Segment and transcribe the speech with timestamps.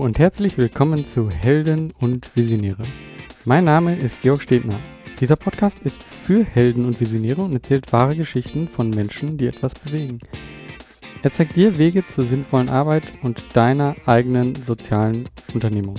[0.00, 2.84] Und herzlich willkommen zu Helden und Visionäre.
[3.44, 4.80] Mein Name ist Georg Stebner.
[5.20, 9.74] Dieser Podcast ist für Helden und Visionäre und erzählt wahre Geschichten von Menschen, die etwas
[9.74, 10.20] bewegen.
[11.22, 15.96] Er zeigt dir Wege zur sinnvollen Arbeit und deiner eigenen sozialen Unternehmung.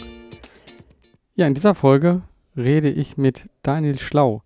[1.35, 2.23] Ja, in dieser Folge
[2.57, 4.41] rede ich mit Daniel Schlau.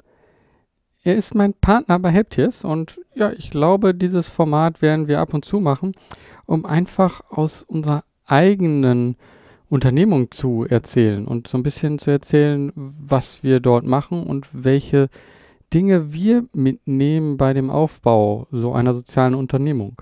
[1.02, 5.34] Er ist mein Partner bei Helptiers und ja, ich glaube, dieses Format werden wir ab
[5.34, 5.94] und zu machen,
[6.46, 9.16] um einfach aus unserer eigenen
[9.70, 15.10] Unternehmung zu erzählen und so ein bisschen zu erzählen, was wir dort machen und welche
[15.74, 20.02] Dinge wir mitnehmen bei dem Aufbau so einer sozialen Unternehmung.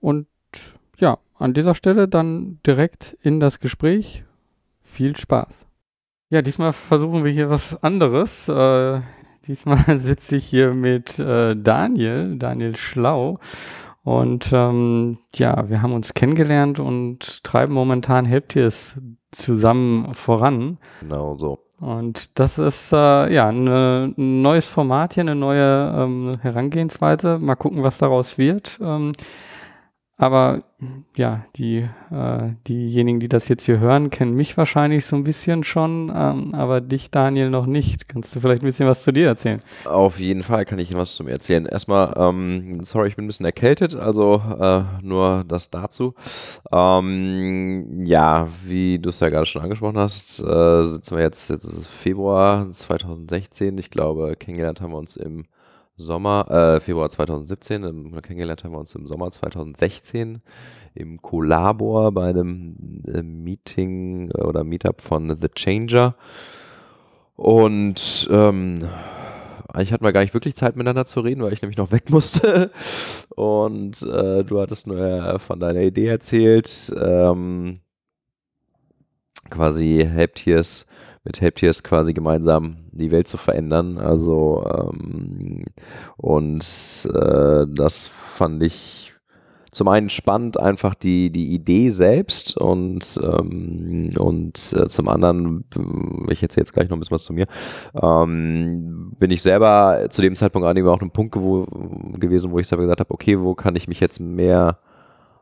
[0.00, 0.26] Und
[0.98, 4.24] ja, an dieser Stelle dann direkt in das Gespräch.
[4.82, 5.66] Viel Spaß.
[6.30, 8.48] Ja, diesmal versuchen wir hier was anderes.
[8.48, 9.00] Äh,
[9.46, 13.38] diesmal sitze ich hier mit äh, Daniel, Daniel Schlau.
[14.04, 18.96] Und ähm, ja, wir haben uns kennengelernt und treiben momentan Helptiers
[19.30, 20.78] zusammen voran.
[21.00, 21.58] Genau so.
[21.78, 27.38] Und das ist äh, ja ne, ein neues Format hier, eine neue ähm, Herangehensweise.
[27.38, 28.78] Mal gucken, was daraus wird.
[28.80, 29.12] Ähm,
[30.16, 30.62] aber
[31.16, 35.64] ja, die, äh, diejenigen, die das jetzt hier hören, kennen mich wahrscheinlich so ein bisschen
[35.64, 38.08] schon, ähm, aber dich, Daniel, noch nicht.
[38.08, 39.60] Kannst du vielleicht ein bisschen was zu dir erzählen?
[39.84, 41.66] Auf jeden Fall kann ich Ihnen was zu mir erzählen.
[41.66, 46.14] Erstmal, ähm, sorry, ich bin ein bisschen erkältet, also äh, nur das dazu.
[46.70, 51.64] Ähm, ja, wie du es ja gerade schon angesprochen hast, äh, sitzen wir jetzt, jetzt
[51.64, 53.78] ist Februar 2016.
[53.78, 55.46] Ich glaube, kennengelernt haben wir uns im
[55.96, 60.42] Sommer, äh, Februar 2017, ähm, kennengelernt haben wir uns im Sommer 2016
[60.94, 66.16] im Collabor bei einem äh, Meeting äh, oder Meetup von The Changer.
[67.36, 68.88] Und ähm,
[69.68, 72.10] eigentlich hatten wir gar nicht wirklich Zeit miteinander zu reden, weil ich nämlich noch weg
[72.10, 72.70] musste.
[73.30, 76.92] Und äh, du hattest nur von deiner Idee erzählt.
[77.00, 77.80] Ähm,
[79.50, 80.86] quasi Helptiers
[81.24, 83.98] mit Helptiers quasi gemeinsam die Welt zu verändern.
[83.98, 85.64] Also ähm,
[86.16, 89.12] und äh, das fand ich
[89.72, 95.64] zum einen spannend, einfach die, die Idee selbst und, ähm, und äh, zum anderen,
[96.28, 97.46] ich erzähle jetzt gleich noch ein bisschen was zu mir,
[97.94, 102.82] ähm, bin ich selber zu dem Zeitpunkt an auch einem Punkt gewesen, wo ich selber
[102.82, 104.78] gesagt habe, okay, wo kann ich mich jetzt mehr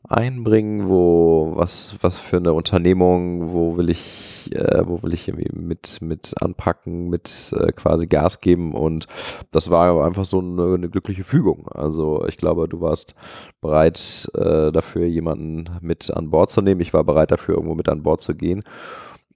[0.08, 5.50] einbringen, wo was was für eine Unternehmung, wo will ich äh, wo will ich irgendwie
[5.52, 9.06] mit mit anpacken, mit äh, quasi Gas geben und
[9.50, 11.68] das war einfach so eine, eine, glückliche Fügung.
[11.68, 13.14] Also ich glaube, du warst
[13.60, 16.80] bereit äh, dafür jemanden mit an Bord zu nehmen.
[16.80, 18.64] Ich war bereit dafür irgendwo mit an Bord zu gehen.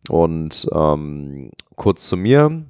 [0.09, 2.65] Und ähm, kurz zu mir,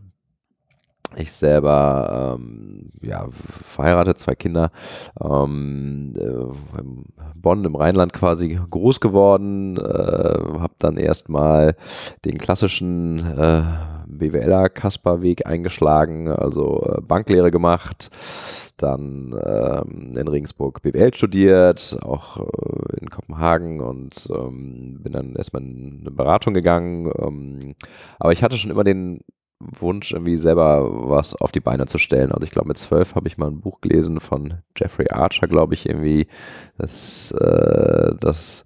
[1.16, 4.70] ich selber, ähm, ja, verheiratet, zwei Kinder,
[5.22, 7.04] ähm, äh, in
[7.34, 11.76] Bonn im Rheinland quasi groß geworden, äh, habe dann erstmal
[12.24, 13.62] den klassischen äh,
[14.06, 18.10] BWLer Kasper-Weg eingeschlagen, also äh, Banklehre gemacht,
[18.76, 25.62] dann ähm, in Regensburg BWL studiert, auch äh, in Kopenhagen und ähm, bin dann erstmal
[25.62, 27.10] in eine Beratung gegangen.
[27.18, 27.74] Ähm,
[28.18, 29.20] aber ich hatte schon immer den
[29.78, 32.32] Wunsch, irgendwie selber was auf die Beine zu stellen.
[32.32, 35.74] Also ich glaube, mit zwölf habe ich mal ein Buch gelesen von Jeffrey Archer, glaube
[35.74, 36.26] ich, irgendwie.
[36.78, 38.64] Das, äh, das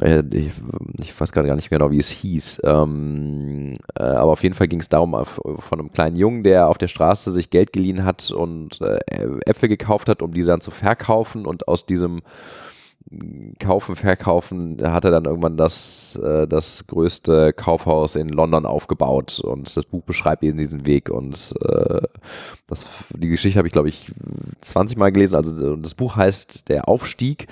[0.00, 0.52] äh, ich,
[0.98, 2.62] ich, weiß gar nicht genau, wie es hieß.
[2.64, 6.68] Ähm, äh, aber auf jeden Fall ging es darum, auf, von einem kleinen Jungen, der
[6.68, 8.98] auf der Straße sich Geld geliehen hat und äh,
[9.46, 12.22] Äpfel gekauft hat, um diese dann zu verkaufen und aus diesem
[13.60, 19.40] Kaufen, Verkaufen hat er dann irgendwann das, äh, das größte Kaufhaus in London aufgebaut.
[19.40, 21.10] Und das Buch beschreibt eben diesen Weg.
[21.10, 22.00] Und äh,
[22.66, 24.10] das, die Geschichte habe ich glaube ich
[24.62, 27.46] 20 Mal gelesen, also das Buch heißt Der Aufstieg,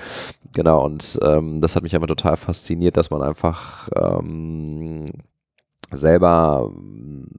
[0.54, 0.84] genau.
[0.84, 5.06] Und ähm, das hat mich einfach total fasziniert, dass man einfach ähm,
[5.90, 6.72] selber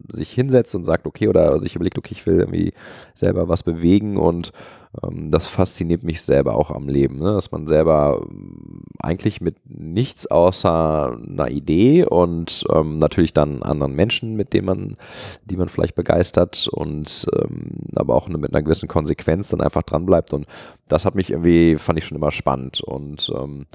[0.09, 2.73] sich hinsetzt und sagt, okay, oder sich überlegt, okay, ich will irgendwie
[3.15, 4.17] selber was bewegen.
[4.17, 4.53] Und ähm,
[5.01, 7.33] das fasziniert mich selber auch am Leben, ne?
[7.33, 13.95] dass man selber ähm, eigentlich mit nichts außer einer Idee und ähm, natürlich dann anderen
[13.95, 14.97] Menschen, mit denen man,
[15.45, 20.05] die man vielleicht begeistert und ähm, aber auch mit einer gewissen Konsequenz dann einfach dran
[20.05, 20.45] bleibt und
[20.87, 23.65] das hat mich irgendwie, fand ich schon immer spannend und ähm,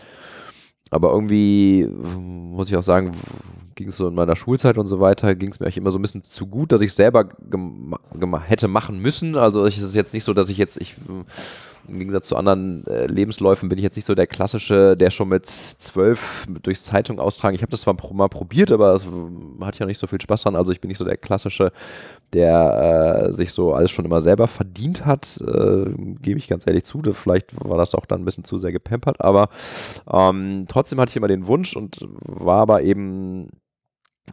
[0.91, 3.13] aber irgendwie, muss ich auch sagen,
[3.75, 5.99] ging es so in meiner Schulzeit und so weiter, ging es mir eigentlich immer so
[5.99, 7.29] ein bisschen zu gut, dass ich selber
[8.47, 9.37] hätte machen müssen.
[9.37, 10.97] Also es ist jetzt nicht so, dass ich jetzt, ich
[11.89, 15.29] im Gegensatz zu anderen äh, Lebensläufen bin ich jetzt nicht so der klassische, der schon
[15.29, 17.55] mit zwölf durchs Zeitung austragen.
[17.55, 19.07] Ich habe das zwar mal probiert, aber es
[19.61, 20.57] hat ja nicht so viel Spaß dran.
[20.57, 21.73] Also ich bin nicht so der klassische,
[22.33, 25.85] der äh, sich so alles schon immer selber verdient hat, äh,
[26.21, 27.03] gebe ich ganz ehrlich zu.
[27.13, 29.49] Vielleicht war das auch dann ein bisschen zu sehr gepampert, aber
[30.11, 33.49] ähm, trotzdem hatte ich immer den Wunsch und war aber eben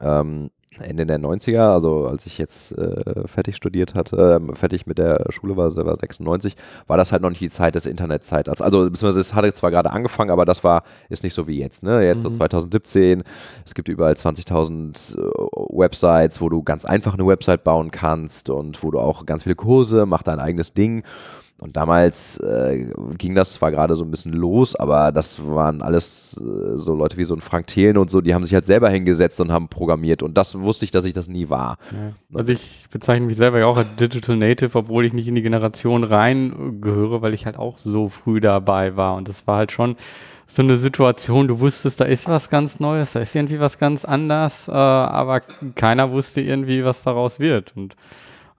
[0.01, 0.49] ähm,
[0.81, 5.25] Ende der 90er, also als ich jetzt äh, fertig studiert hatte, äh, fertig mit der
[5.30, 6.56] Schule war, war 96,
[6.88, 8.62] war das halt noch nicht die Zeit des Internetzeitalters.
[8.62, 11.83] Also beziehungsweise es hatte zwar gerade angefangen, aber das war, ist nicht so wie jetzt.
[11.83, 12.06] Ne?
[12.06, 12.31] Jetzt mhm.
[12.31, 13.24] so 2017,
[13.66, 15.22] es gibt überall 20.000 äh,
[15.77, 19.56] Websites, wo du ganz einfach eine Website bauen kannst und wo du auch ganz viele
[19.56, 21.04] Kurse, mach dein eigenes Ding.
[21.59, 26.35] Und damals äh, ging das zwar gerade so ein bisschen los, aber das waren alles
[26.37, 28.89] äh, so Leute wie so ein Frank Thelen und so, die haben sich halt selber
[28.89, 30.21] hingesetzt und haben programmiert.
[30.21, 31.77] Und das wusste ich, dass ich das nie war.
[31.91, 32.37] Ja.
[32.37, 35.43] Also ich bezeichne mich selber ja auch als Digital Native, obwohl ich nicht in die
[35.43, 39.15] Generation reingehöre, weil ich halt auch so früh dabei war.
[39.15, 39.95] Und das war halt schon
[40.47, 44.03] so eine Situation, du wusstest, da ist was ganz Neues, da ist irgendwie was ganz
[44.03, 45.39] anders, äh, aber
[45.75, 47.71] keiner wusste irgendwie, was daraus wird.
[47.77, 47.95] Und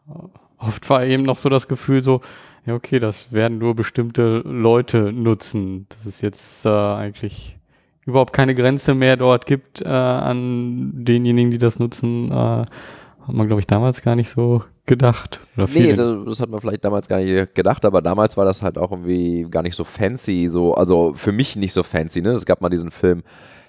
[0.08, 0.12] äh,
[0.58, 2.22] oft war eben noch so das Gefühl so,
[2.66, 5.86] ja, okay, das werden nur bestimmte Leute nutzen.
[5.88, 7.56] Dass es jetzt äh, eigentlich
[8.04, 13.46] überhaupt keine Grenze mehr dort gibt äh, an denjenigen, die das nutzen, äh, hat man,
[13.46, 15.40] glaube ich, damals gar nicht so gedacht.
[15.56, 18.62] Oder nee, das, das, hat man vielleicht damals gar nicht gedacht, aber damals war das
[18.62, 22.30] halt auch irgendwie gar nicht so fancy, so, also für mich nicht so fancy, ne?
[22.30, 23.22] Es gab mal diesen Film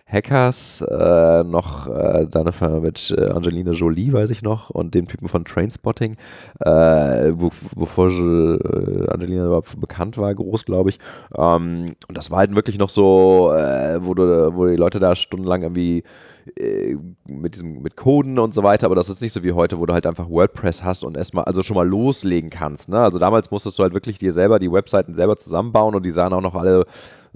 [0.09, 2.50] Hackers, äh, noch äh, dann
[2.81, 6.15] mit äh, Angelina Jolie, weiß ich noch, und dem Typen von Trainspotting,
[6.62, 11.00] äh, be bevor äh, Angelina überhaupt bekannt war, groß, glaube ich.
[11.38, 15.15] Ähm, und das war halt wirklich noch so, äh, wo, du, wo die Leute da
[15.15, 16.04] stundenlang irgendwie
[17.27, 19.86] mit diesem mit Coden und so weiter, aber das ist nicht so wie heute, wo
[19.86, 22.88] du halt einfach WordPress hast und erstmal also schon mal loslegen kannst.
[22.88, 23.00] Ne?
[23.00, 26.31] Also damals musstest du halt wirklich dir selber die Webseiten selber zusammenbauen und die sahen
[26.31, 26.86] auch noch alle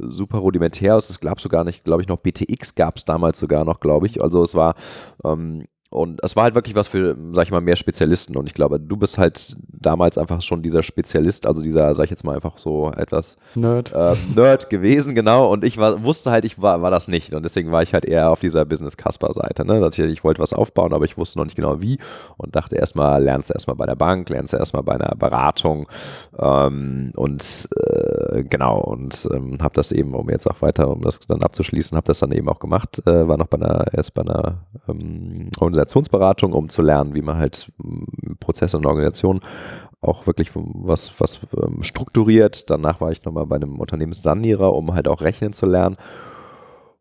[0.01, 1.07] super rudimentär aus.
[1.07, 4.05] Das gab es sogar nicht, glaube ich, noch BTX gab es damals sogar noch, glaube
[4.07, 4.21] ich.
[4.21, 4.75] Also es war
[5.23, 8.37] ähm, und es war halt wirklich was für, sag ich mal, mehr Spezialisten.
[8.37, 12.09] Und ich glaube, du bist halt damals einfach schon dieser Spezialist, also dieser, sag ich
[12.09, 15.51] jetzt mal, einfach so etwas Nerd, äh, Nerd gewesen, genau.
[15.51, 17.33] Und ich war, wusste halt, ich war, war das nicht.
[17.33, 19.65] Und deswegen war ich halt eher auf dieser Business-Casper-Seite.
[19.65, 19.85] Ne?
[19.91, 21.99] Ich, ich wollte was aufbauen, aber ich wusste noch nicht genau wie.
[22.37, 25.89] Und dachte erstmal, lernst du erstmal bei der Bank, lernst du erstmal bei einer Beratung.
[26.39, 27.67] Ähm, und
[28.31, 31.95] äh, genau, und ähm, habe das eben, um jetzt auch weiter, um das dann abzuschließen,
[31.95, 33.01] habe das dann eben auch gemacht.
[33.05, 37.37] Äh, war noch bei einer, erst bei einer ähm, Organisationsberatung, um zu lernen, wie man
[37.37, 39.41] halt hm, Prozesse und Organisationen
[40.01, 42.69] auch wirklich was, was ähm, strukturiert.
[42.69, 45.97] Danach war ich nochmal bei einem Unternehmenssanierer, um halt auch rechnen zu lernen.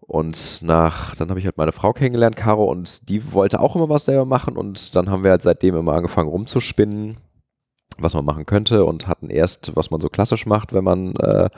[0.00, 3.88] Und nach, dann habe ich halt meine Frau kennengelernt, Caro, und die wollte auch immer
[3.88, 4.56] was selber machen.
[4.56, 7.19] Und dann haben wir halt seitdem immer angefangen rumzuspinnen
[8.02, 11.49] was man machen könnte und hatten erst, was man so klassisch macht, wenn man äh,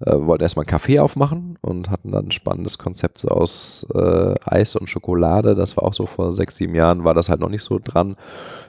[0.00, 4.34] äh, wollten erstmal einen Kaffee aufmachen und hatten dann ein spannendes Konzept so aus äh,
[4.44, 5.54] Eis und Schokolade.
[5.54, 8.16] Das war auch so vor sechs, sieben Jahren, war das halt noch nicht so dran.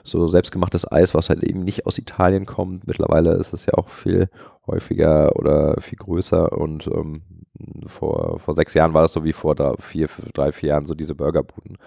[0.04, 2.86] So selbstgemachtes Eis, was halt eben nicht aus Italien kommt.
[2.86, 4.28] Mittlerweile ist es ja auch viel
[4.66, 7.22] häufiger oder viel größer und ähm,
[7.86, 10.94] vor, vor sechs Jahren war das so wie vor drei, vier, drei, vier Jahren so
[10.94, 11.78] diese Burgerbuden.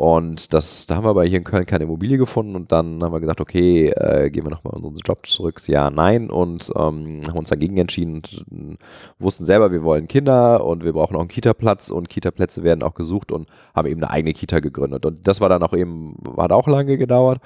[0.00, 3.12] Und das, da haben wir aber hier in Köln keine Immobilie gefunden und dann haben
[3.12, 5.60] wir gesagt, okay, äh, gehen wir nochmal unseren Job zurück.
[5.66, 6.30] Ja, nein.
[6.30, 8.76] Und ähm, haben uns dagegen entschieden und äh,
[9.18, 12.94] wussten selber, wir wollen Kinder und wir brauchen auch einen Kita-Platz und Kita-Plätze werden auch
[12.94, 15.04] gesucht und haben eben eine eigene Kita gegründet.
[15.04, 17.40] Und das war dann auch eben, hat auch lange gedauert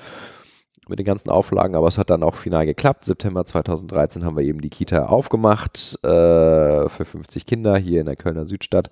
[0.89, 3.07] mit den ganzen Auflagen, aber es hat dann auch final geklappt.
[3.07, 8.17] September 2013 haben wir eben die Kita aufgemacht äh, für 50 Kinder hier in der
[8.17, 8.91] Kölner Südstadt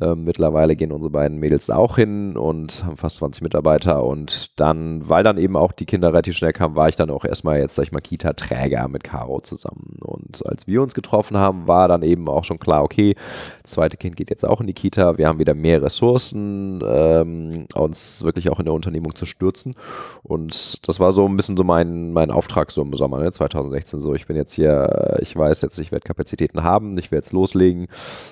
[0.00, 4.04] ähm, mittlerweile gehen unsere beiden Mädels auch hin und haben fast 20 Mitarbeiter.
[4.04, 7.24] Und dann, weil dann eben auch die Kinder relativ schnell kamen, war ich dann auch
[7.24, 9.98] erstmal jetzt, sag ich mal, Kita-Träger mit Caro zusammen.
[10.00, 13.16] Und als wir uns getroffen haben, war dann eben auch schon klar, okay,
[13.62, 15.18] das zweite Kind geht jetzt auch in die Kita.
[15.18, 19.74] Wir haben wieder mehr Ressourcen, ähm, uns wirklich auch in der Unternehmung zu stürzen.
[20.22, 24.00] Und das war so ein bisschen so mein, mein Auftrag so im Sommer, ne, 2016.
[24.00, 27.32] So, ich bin jetzt hier, ich weiß jetzt, ich werde Kapazitäten haben, ich werde jetzt
[27.32, 27.88] loslegen.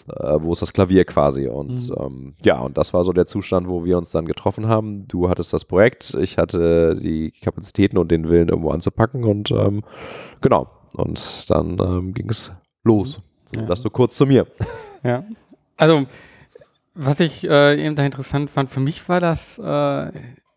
[0.09, 1.49] Äh, wo ist das Klavier quasi?
[1.57, 1.97] Und mhm.
[1.99, 5.07] ähm, ja, und das war so der Zustand, wo wir uns dann getroffen haben.
[5.09, 9.25] Du hattest das Projekt, ich hatte die Kapazitäten und den Willen, irgendwo anzupacken.
[9.25, 9.83] Und ähm,
[10.41, 12.53] genau, und dann ähm, ging es
[12.85, 13.21] los.
[13.47, 13.67] So, ja.
[13.67, 14.47] Das so kurz zu mir.
[15.03, 15.25] Ja,
[15.77, 16.07] also
[16.95, 20.11] was ich äh, eben da interessant fand, für mich war das, äh,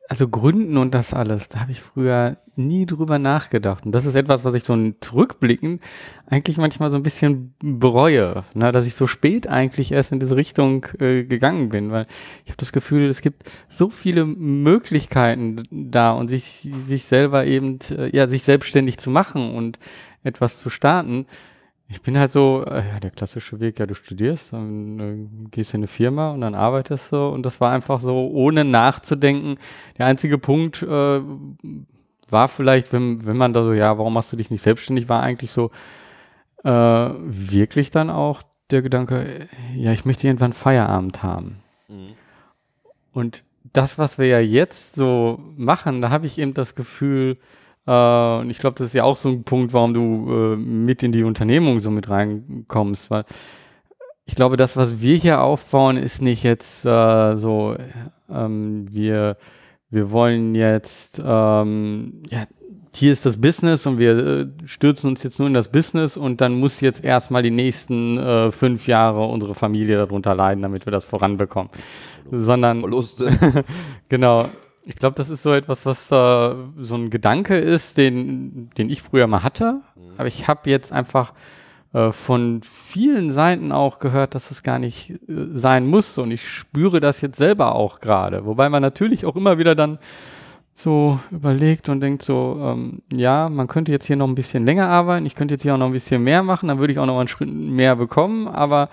[0.10, 3.86] also Gründen und das alles, da habe ich früher nie drüber nachgedacht.
[3.86, 5.82] Und das ist etwas, was ich so zurückblickend
[6.26, 8.72] eigentlich manchmal so ein bisschen bereue, ne?
[8.72, 12.08] dass ich so spät eigentlich erst in diese Richtung äh, gegangen bin, weil
[12.44, 17.78] ich habe das Gefühl, es gibt so viele Möglichkeiten da und sich, sich selber eben,
[17.92, 19.78] äh, ja, sich selbstständig zu machen und
[20.24, 21.28] etwas zu starten.
[21.92, 25.74] Ich bin halt so, äh, ja, der klassische Weg, ja, du studierst, dann äh, gehst
[25.74, 29.58] in eine Firma und dann arbeitest du und das war einfach so, ohne nachzudenken.
[29.98, 31.22] Der einzige Punkt äh,
[32.30, 35.24] war vielleicht, wenn, wenn man da so, ja, warum machst du dich nicht selbstständig, war
[35.24, 35.72] eigentlich so
[36.64, 41.58] äh, wirklich dann auch der Gedanke, ja, ich möchte irgendwann Feierabend haben.
[41.88, 42.14] Mhm.
[43.12, 43.44] Und
[43.74, 47.38] das, was wir ja jetzt so machen, da habe ich eben das Gefühl,
[47.90, 51.02] äh, und ich glaube, das ist ja auch so ein Punkt, warum du äh, mit
[51.02, 53.26] in die Unternehmung so mit reinkommst, weil
[54.26, 57.76] ich glaube, das, was wir hier aufbauen, ist nicht jetzt äh, so,
[58.30, 59.38] ähm, wir,
[59.90, 62.46] wir wollen jetzt, ähm, ja,
[62.94, 66.42] hier ist das Business und wir äh, stürzen uns jetzt nur in das Business und
[66.42, 70.92] dann muss jetzt erstmal die nächsten äh, fünf Jahre unsere Familie darunter leiden, damit wir
[70.92, 71.72] das voranbekommen.
[72.32, 73.32] Sondern Verluste.
[74.10, 74.48] genau.
[74.90, 79.04] Ich glaube, das ist so etwas, was äh, so ein Gedanke ist, den, den ich
[79.04, 79.82] früher mal hatte.
[79.96, 80.02] Mhm.
[80.18, 81.34] Aber ich habe jetzt einfach
[81.94, 86.18] äh, von vielen Seiten auch gehört, dass es gar nicht äh, sein muss.
[86.18, 88.48] Und ich spüre das jetzt selber auch gerade.
[88.48, 90.00] Wobei man natürlich auch immer wieder dann
[90.74, 94.88] so überlegt und denkt so, ähm, ja, man könnte jetzt hier noch ein bisschen länger
[94.88, 97.06] arbeiten, ich könnte jetzt hier auch noch ein bisschen mehr machen, dann würde ich auch
[97.06, 98.88] noch einen Schritt mehr bekommen, aber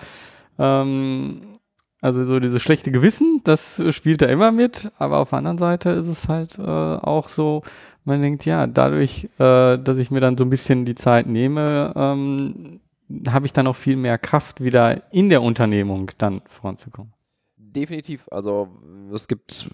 [0.59, 1.56] ähm,
[2.01, 5.91] also so dieses schlechte Gewissen, das spielt da immer mit, aber auf der anderen Seite
[5.91, 7.63] ist es halt äh, auch so,
[8.05, 11.93] man denkt, ja, dadurch, äh, dass ich mir dann so ein bisschen die Zeit nehme,
[11.97, 12.81] ähm,
[13.29, 17.13] habe ich dann auch viel mehr Kraft, wieder in der Unternehmung dann voranzukommen.
[17.57, 18.27] Definitiv.
[18.31, 18.69] Also
[19.13, 19.69] es gibt,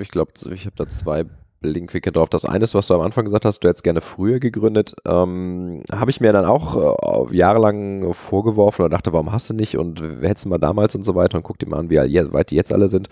[0.00, 1.24] ich glaube, ich habe da zwei
[1.72, 2.28] Blinkwinkel drauf.
[2.28, 4.94] Das eine ist, was du am Anfang gesagt hast, du hättest gerne früher gegründet.
[5.04, 9.76] Ähm, Habe ich mir dann auch äh, jahrelang vorgeworfen und dachte, warum hast du nicht
[9.76, 12.50] und hättest du mal damals und so weiter und guck dir mal an, wie weit
[12.50, 13.08] die jetzt alle sind.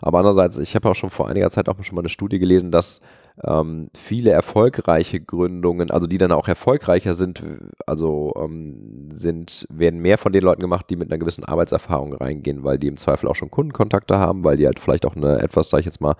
[0.00, 2.70] Aber andererseits, ich habe auch schon vor einiger Zeit auch schon mal eine Studie gelesen,
[2.70, 3.00] dass
[3.44, 7.42] ähm, viele erfolgreiche Gründungen, also die dann auch erfolgreicher sind,
[7.86, 12.64] also ähm, sind, werden mehr von den Leuten gemacht, die mit einer gewissen Arbeitserfahrung reingehen,
[12.64, 15.70] weil die im Zweifel auch schon Kundenkontakte haben, weil die halt vielleicht auch eine etwas,
[15.70, 16.16] sag ich jetzt mal,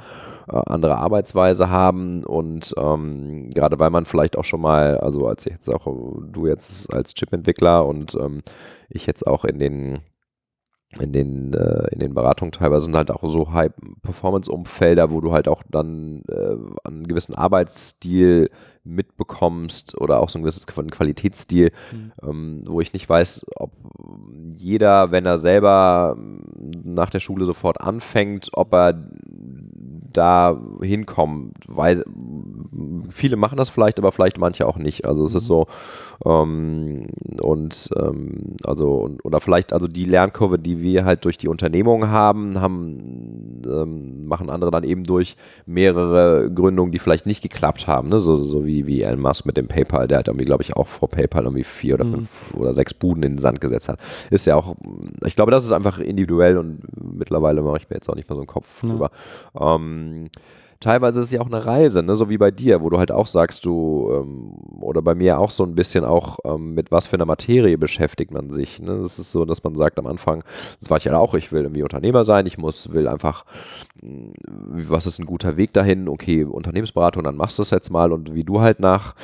[0.48, 5.44] äh, andere Arbeitsweise haben und ähm, gerade weil man vielleicht auch schon mal, also als
[5.44, 8.42] jetzt auch du jetzt als Chip-Entwickler und ähm,
[8.88, 10.00] ich jetzt auch in den
[11.00, 15.48] in den, äh, in den Beratungen teilweise sind halt auch so High-Performance-Umfelder, wo du halt
[15.48, 18.50] auch dann äh, einen gewissen Arbeitsstil
[18.84, 22.12] mitbekommst oder auch so ein gewisses Qualitätsstil, mhm.
[22.22, 23.72] ähm, wo ich nicht weiß, ob
[24.56, 26.16] jeder, wenn er selber
[26.84, 28.92] nach der Schule sofort anfängt, ob er
[30.12, 31.52] da hinkommen.
[31.66, 32.04] Weil
[33.10, 35.04] viele machen das vielleicht, aber vielleicht manche auch nicht.
[35.04, 35.36] Also es mhm.
[35.36, 35.66] ist so,
[36.24, 37.06] ähm,
[37.40, 42.08] und ähm, also, und, oder vielleicht, also die Lernkurve, die wir halt durch die Unternehmung
[42.08, 45.36] haben, haben ähm, machen andere dann eben durch
[45.66, 48.08] mehrere Gründungen, die vielleicht nicht geklappt haben.
[48.08, 48.20] Ne?
[48.20, 50.86] So, so wie, wie Elon Musk mit dem PayPal, der hat irgendwie, glaube ich, auch
[50.86, 52.12] vor PayPal irgendwie vier oder mhm.
[52.12, 53.98] fünf oder sechs Buden in den Sand gesetzt hat.
[54.30, 54.76] Ist ja auch,
[55.24, 58.36] ich glaube, das ist einfach individuell und mittlerweile mache ich mir jetzt auch nicht mehr
[58.36, 58.90] so einen Kopf mhm.
[58.90, 59.10] drüber.
[59.58, 60.28] Ähm,
[60.82, 62.16] teilweise ist es ja auch eine Reise, ne?
[62.16, 65.50] so wie bei dir, wo du halt auch sagst, du, ähm, oder bei mir auch
[65.50, 68.80] so ein bisschen auch, ähm, mit was für einer Materie beschäftigt man sich.
[68.80, 69.00] Ne?
[69.02, 70.44] Das ist so, dass man sagt am Anfang,
[70.80, 73.44] das war ich ja auch, ich will irgendwie Unternehmer sein, ich muss, will einfach,
[74.00, 76.08] hm, was ist ein guter Weg dahin?
[76.08, 79.14] Okay, Unternehmensberatung, dann machst du es jetzt mal und wie du halt nach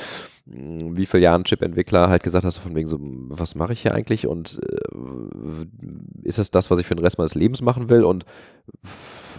[0.51, 4.27] wie viele Jahren Chip-Entwickler halt gesagt hast, von wegen so, was mache ich hier eigentlich
[4.27, 8.25] und äh, ist das das, was ich für den Rest meines Lebens machen will und,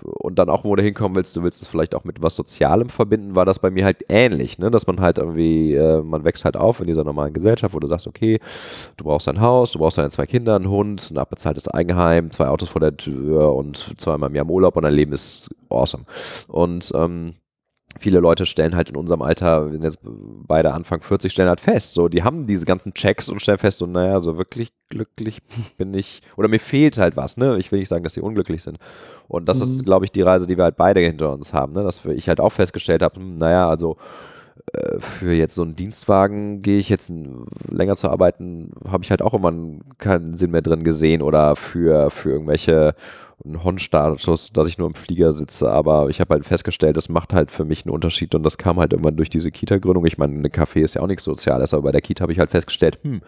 [0.03, 2.89] und dann auch, wo du hinkommen willst, du willst es vielleicht auch mit was Sozialem
[2.89, 4.71] verbinden, war das bei mir halt ähnlich, ne?
[4.71, 7.87] dass man halt irgendwie, äh, man wächst halt auf in dieser normalen Gesellschaft, wo du
[7.87, 8.39] sagst, okay,
[8.97, 12.47] du brauchst ein Haus, du brauchst deine zwei Kinder, einen Hund, ein abbezahltes Eigenheim, zwei
[12.47, 16.05] Autos vor der Tür und zweimal im Jahr im Urlaub und dein Leben ist awesome.
[16.47, 17.35] Und ähm,
[17.98, 21.60] viele Leute stellen halt in unserem Alter, wir sind jetzt beide Anfang 40, stellen halt
[21.60, 25.41] fest, so, die haben diese ganzen Checks und stellen fest, so, naja, so wirklich glücklich
[25.77, 27.58] bin ich, oder mir fehlt halt was, ne?
[27.58, 28.77] Ich will nicht sagen, dass sie unglücklich sind.
[29.27, 29.63] Und das mhm.
[29.63, 31.84] ist, glaube ich, die Reise, die wir halt beide hinter uns haben, ne?
[31.84, 33.98] Dass ich halt auch festgestellt habe, hm, naja, also
[34.99, 37.11] für jetzt so einen Dienstwagen gehe ich jetzt
[37.69, 39.51] länger zu arbeiten, habe ich halt auch immer
[39.97, 42.95] keinen Sinn mehr drin gesehen oder für, für irgendwelche
[43.45, 47.51] Hon-Status, dass ich nur im Flieger sitze, aber ich habe halt festgestellt, das macht halt
[47.51, 50.05] für mich einen Unterschied und das kam halt irgendwann durch diese Kita-Gründung.
[50.05, 52.39] Ich meine, eine Café ist ja auch nichts Soziales, aber bei der Kita habe ich
[52.39, 53.21] halt festgestellt, hm,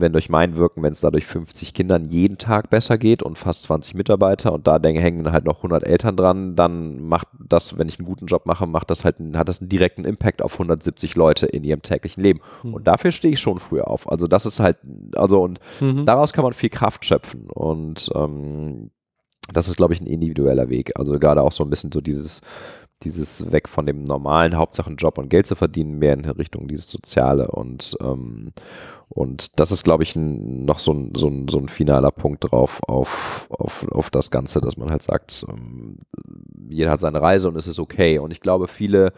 [0.00, 3.64] wenn durch mein Wirken, wenn es dadurch 50 Kindern jeden Tag besser geht und fast
[3.64, 7.88] 20 Mitarbeiter und da denke, hängen halt noch 100 Eltern dran, dann macht das, wenn
[7.88, 11.14] ich einen guten Job mache, macht das halt, hat das einen direkten Impact auf 170
[11.16, 12.40] Leute in ihrem täglichen Leben.
[12.62, 12.74] Mhm.
[12.74, 14.10] Und dafür stehe ich schon früher auf.
[14.10, 14.78] Also das ist halt,
[15.14, 16.06] also und mhm.
[16.06, 18.90] daraus kann man viel Kraft schöpfen und ähm,
[19.52, 20.98] das ist, glaube ich, ein individueller Weg.
[20.98, 22.40] Also gerade auch so ein bisschen so dieses,
[23.02, 26.88] dieses weg von dem normalen Hauptsachen Job und Geld zu verdienen, mehr in Richtung dieses
[26.88, 28.52] Soziale und ähm,
[29.08, 32.80] und das ist, glaube ich, noch so ein, so, ein, so ein finaler Punkt drauf
[32.88, 35.98] auf, auf, auf das Ganze, dass man halt sagt, ähm,
[36.68, 38.18] jeder hat seine Reise und es ist okay.
[38.18, 39.12] Und ich glaube, viele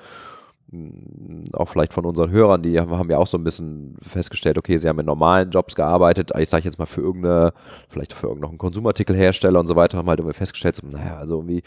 [1.54, 4.88] auch vielleicht von unseren Hörern, die haben ja auch so ein bisschen festgestellt, okay, sie
[4.88, 7.54] haben in normalen Jobs gearbeitet, ich sage jetzt mal für irgendeine,
[7.88, 11.62] vielleicht für irgendeinen Konsumartikelhersteller und so weiter, haben halt irgendwie festgestellt, so, naja, also irgendwie,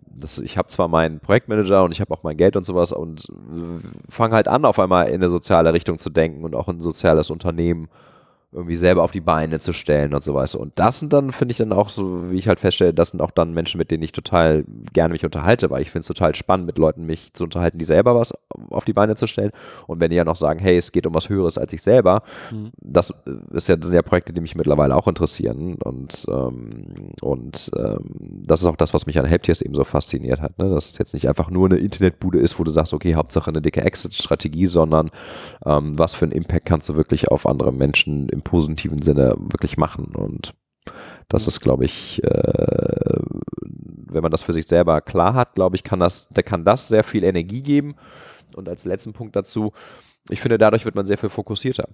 [0.00, 3.26] das, ich habe zwar meinen Projektmanager und ich habe auch mein Geld und sowas und
[4.10, 7.30] fange halt an, auf einmal in eine soziale Richtung zu denken und auch ein soziales
[7.30, 7.88] Unternehmen
[8.52, 10.54] irgendwie selber auf die Beine zu stellen und sowas.
[10.54, 13.22] Und das sind dann, finde ich dann auch so, wie ich halt feststelle, das sind
[13.22, 16.34] auch dann Menschen, mit denen ich total gerne mich unterhalte, weil ich finde es total
[16.34, 18.34] spannend, mit Leuten mich zu unterhalten, die selber was
[18.68, 19.52] auf die Beine zu stellen.
[19.86, 22.22] Und wenn die ja noch sagen, hey, es geht um was Höheres als ich selber,
[22.50, 22.72] mhm.
[22.76, 23.14] das
[23.52, 25.76] ist ja, das sind ja Projekte, die mich mittlerweile auch interessieren.
[25.76, 28.04] Und, ähm, und ähm,
[28.46, 30.68] das ist auch das, was mich an Helptiers eben so fasziniert hat, ne?
[30.68, 33.62] dass es jetzt nicht einfach nur eine Internetbude ist, wo du sagst, okay, Hauptsache eine
[33.62, 35.10] dicke Exit-Strategie, sondern
[35.64, 39.76] ähm, was für einen Impact kannst du wirklich auf andere Menschen im positiven Sinne wirklich
[39.76, 40.14] machen.
[40.14, 40.54] Und
[41.28, 43.20] das ist, glaube ich, äh,
[44.12, 46.88] wenn man das für sich selber klar hat, glaube ich, kann das, der kann das
[46.88, 47.94] sehr viel Energie geben.
[48.54, 49.72] Und als letzten Punkt dazu,
[50.28, 51.88] ich finde, dadurch wird man sehr viel fokussierter.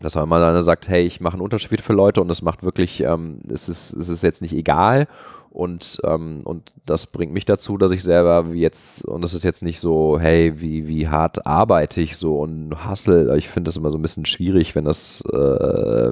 [0.00, 2.62] Dass man mal dann sagt, hey, ich mache einen Unterschied für Leute und es macht
[2.62, 5.06] wirklich, ähm, es, ist, es ist jetzt nicht egal
[5.50, 9.62] und, ähm, und das bringt mich dazu, dass ich selber jetzt, und das ist jetzt
[9.62, 13.36] nicht so, hey, wie, wie hart arbeite ich so und hustle.
[13.36, 15.34] Ich finde das immer so ein bisschen schwierig, wenn das, äh,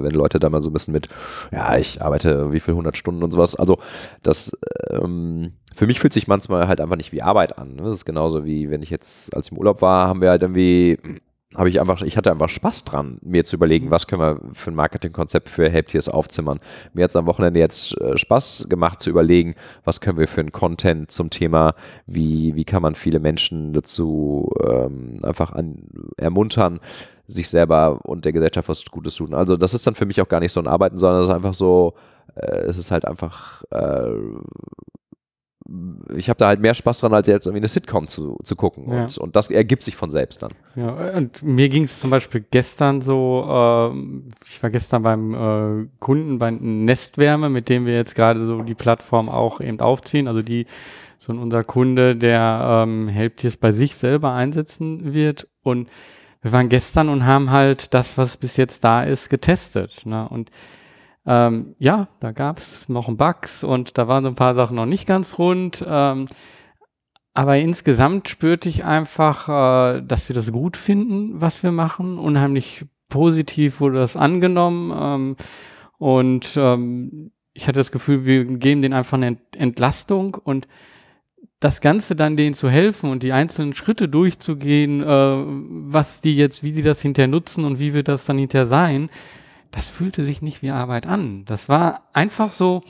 [0.03, 1.07] wenn Leute da mal so ein bisschen mit,
[1.53, 3.55] ja, ich arbeite wie viel 100 Stunden und sowas.
[3.55, 3.79] Also,
[4.23, 4.51] das,
[4.89, 7.75] ähm, für mich fühlt sich manchmal halt einfach nicht wie Arbeit an.
[7.75, 7.83] Ne?
[7.83, 10.41] Das ist genauso wie, wenn ich jetzt, als ich im Urlaub war, haben wir halt
[10.41, 10.97] irgendwie
[11.55, 13.91] habe ich einfach, ich hatte einfach Spaß dran, mir zu überlegen, mhm.
[13.91, 16.59] was können wir für ein Marketingkonzept für Helptiers aufzimmern.
[16.93, 20.41] Mir hat es am Wochenende jetzt äh, Spaß gemacht zu überlegen, was können wir für
[20.41, 21.73] ein Content zum Thema,
[22.05, 25.87] wie, wie kann man viele Menschen dazu ähm, einfach an,
[26.17, 26.79] ermuntern,
[27.25, 29.33] sich selber und der Gesellschaft was Gutes tun.
[29.33, 31.33] Also das ist dann für mich auch gar nicht so ein Arbeiten, sondern es ist
[31.33, 31.95] einfach so,
[32.35, 34.13] äh, es ist halt einfach äh,
[36.15, 38.91] ich habe da halt mehr Spaß dran, als jetzt irgendwie eine Sitcom zu, zu gucken.
[38.91, 39.03] Ja.
[39.03, 40.51] Und, und, das ergibt sich von selbst dann.
[40.75, 45.87] Ja, und mir ging es zum Beispiel gestern so, äh, ich war gestern beim äh,
[45.99, 50.27] Kunden bei Nestwärme, mit dem wir jetzt gerade so die Plattform auch eben aufziehen.
[50.27, 50.65] Also die,
[51.19, 55.47] so unser Kunde, der ähm, Helptiers bei sich selber einsetzen wird.
[55.61, 55.89] Und
[56.41, 60.05] wir waren gestern und haben halt das, was bis jetzt da ist, getestet.
[60.05, 60.27] Ne?
[60.29, 60.49] Und
[61.29, 64.75] ähm, ja, da gab es noch ein Bugs und da waren so ein paar Sachen
[64.75, 65.85] noch nicht ganz rund.
[65.87, 66.27] Ähm,
[67.35, 72.17] aber insgesamt spürte ich einfach, äh, dass sie das gut finden, was wir machen.
[72.17, 74.91] Unheimlich positiv wurde das angenommen.
[74.99, 75.35] Ähm,
[75.99, 80.67] und ähm, ich hatte das Gefühl, wir geben denen einfach eine Entlastung und
[81.59, 85.43] das Ganze dann denen zu helfen und die einzelnen Schritte durchzugehen, äh,
[85.91, 89.11] was die jetzt, wie sie das hinterher nutzen und wie wird das dann hinterher sein,
[89.71, 91.45] das fühlte sich nicht wie Arbeit an.
[91.45, 92.83] Das war einfach so,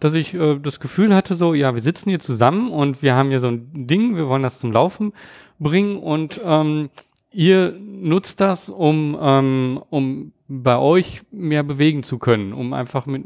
[0.00, 3.30] dass ich äh, das Gefühl hatte, so, ja, wir sitzen hier zusammen und wir haben
[3.30, 5.12] hier so ein Ding, wir wollen das zum Laufen
[5.58, 6.90] bringen und ähm,
[7.30, 13.24] ihr nutzt das, um, ähm, um bei euch mehr bewegen zu können, um einfach mit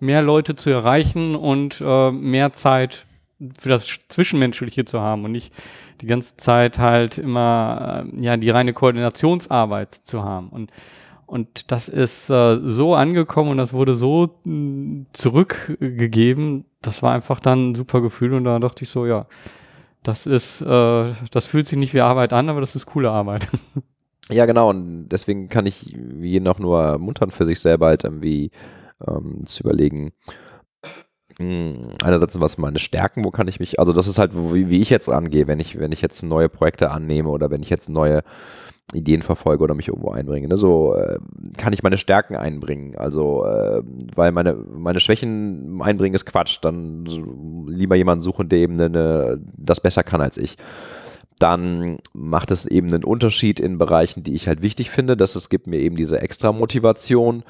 [0.00, 3.06] mehr Leute zu erreichen und äh, mehr Zeit
[3.58, 5.52] für das Zwischenmenschliche zu haben und nicht
[6.00, 10.48] die ganze Zeit halt immer äh, ja die reine Koordinationsarbeit zu haben.
[10.48, 10.70] Und
[11.30, 16.64] und das ist äh, so angekommen und das wurde so hm, zurückgegeben.
[16.82, 19.26] Das war einfach dann ein super Gefühl und da dachte ich so, ja,
[20.02, 23.48] das ist, äh, das fühlt sich nicht wie Arbeit an, aber das ist coole Arbeit.
[24.32, 24.70] Ja, genau.
[24.70, 25.86] Und deswegen kann ich
[26.20, 28.52] jeden auch nur ermuntern, für sich selber halt irgendwie
[29.04, 30.12] ähm, zu überlegen,
[31.36, 34.80] hm, einerseits was meine Stärken, wo kann ich mich, also das ist halt, wie, wie
[34.82, 37.88] ich jetzt angehe, wenn ich, wenn ich jetzt neue Projekte annehme oder wenn ich jetzt
[37.88, 38.22] neue
[38.92, 40.48] Ideen verfolge oder mich irgendwo einbringe.
[40.48, 40.56] Ne?
[40.56, 41.18] So äh,
[41.56, 42.96] kann ich meine Stärken einbringen.
[42.96, 43.82] Also, äh,
[44.14, 46.58] weil meine, meine Schwächen einbringen ist Quatsch.
[46.62, 47.04] Dann
[47.68, 50.56] lieber jemanden suchen, der eben eine, das besser kann als ich.
[51.38, 55.48] Dann macht es eben einen Unterschied in Bereichen, die ich halt wichtig finde, dass es
[55.48, 57.44] gibt mir eben diese extra Motivation.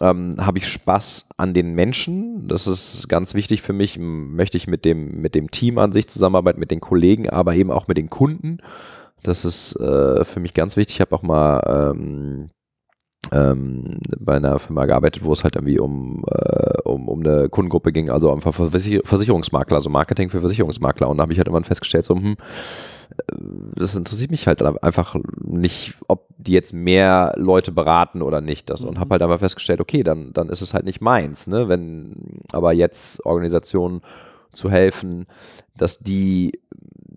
[0.00, 2.48] Ähm, habe ich Spaß an den Menschen.
[2.48, 3.98] Das ist ganz wichtig für mich.
[3.98, 7.70] Möchte ich mit dem, mit dem Team an sich zusammenarbeiten, mit den Kollegen, aber eben
[7.70, 8.58] auch mit den Kunden.
[9.22, 10.96] Das ist äh, für mich ganz wichtig.
[10.96, 12.50] Ich habe auch mal ähm,
[13.32, 17.92] ähm, bei einer Firma gearbeitet, wo es halt irgendwie um, äh, um, um eine Kundengruppe
[17.92, 21.08] ging, also einfach Versicherungsmakler, also Marketing für Versicherungsmakler.
[21.08, 22.36] Und da habe ich halt immer festgestellt, so, hm,
[23.16, 23.34] äh,
[23.74, 28.70] das interessiert mich halt einfach nicht, ob die jetzt mehr Leute beraten oder nicht.
[28.70, 28.82] Das.
[28.82, 29.00] Und mhm.
[29.00, 31.46] habe halt einmal festgestellt, okay, dann, dann ist es halt nicht meins.
[31.46, 31.68] Ne?
[31.68, 34.00] Wenn aber jetzt Organisationen
[34.52, 35.26] zu helfen,
[35.76, 36.60] dass die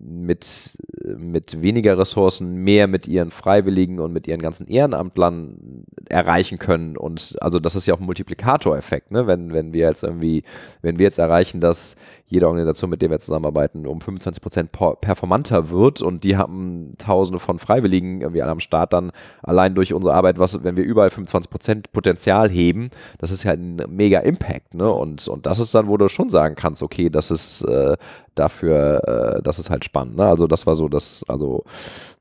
[0.02, 0.76] mit,
[1.16, 6.96] mit weniger Ressourcen mehr mit ihren Freiwilligen und mit ihren ganzen Ehrenamtlern erreichen können.
[6.96, 9.26] Und also das ist ja auch ein Multiplikatoreffekt, ne?
[9.26, 10.42] Wenn, wenn wir jetzt irgendwie,
[10.82, 11.96] wenn wir jetzt erreichen, dass
[12.32, 17.38] jede Organisation, mit der wir zusammenarbeiten, um 25 Prozent performanter wird und die haben tausende
[17.38, 21.10] von Freiwilligen irgendwie alle am Start, dann allein durch unsere Arbeit, was, wenn wir überall
[21.10, 24.90] 25 Prozent Potenzial heben, das ist ja ein mega Impact, ne?
[24.90, 27.98] Und, und das ist dann, wo du schon sagen kannst, okay, das ist äh,
[28.34, 30.24] dafür, äh, das ist halt spannend, ne?
[30.24, 31.64] Also das war so das, also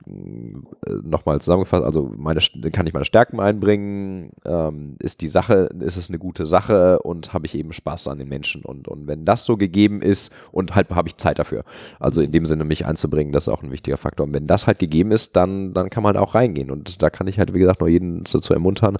[0.06, 2.40] nochmal zusammengefasst, also meine,
[2.72, 7.34] kann ich meine Stärken einbringen, ähm, ist die Sache, ist es eine gute Sache und
[7.34, 10.76] habe ich eben Spaß an den Menschen und, und wenn das so gegeben ist und
[10.76, 11.64] halt habe ich Zeit dafür,
[12.00, 14.26] also in dem Sinne mich einzubringen, das ist auch ein wichtiger Faktor.
[14.26, 17.10] Und wenn das halt gegeben ist, dann, dann kann man halt auch reingehen und da
[17.10, 18.98] kann ich halt, wie gesagt, nur jeden dazu ermuntern,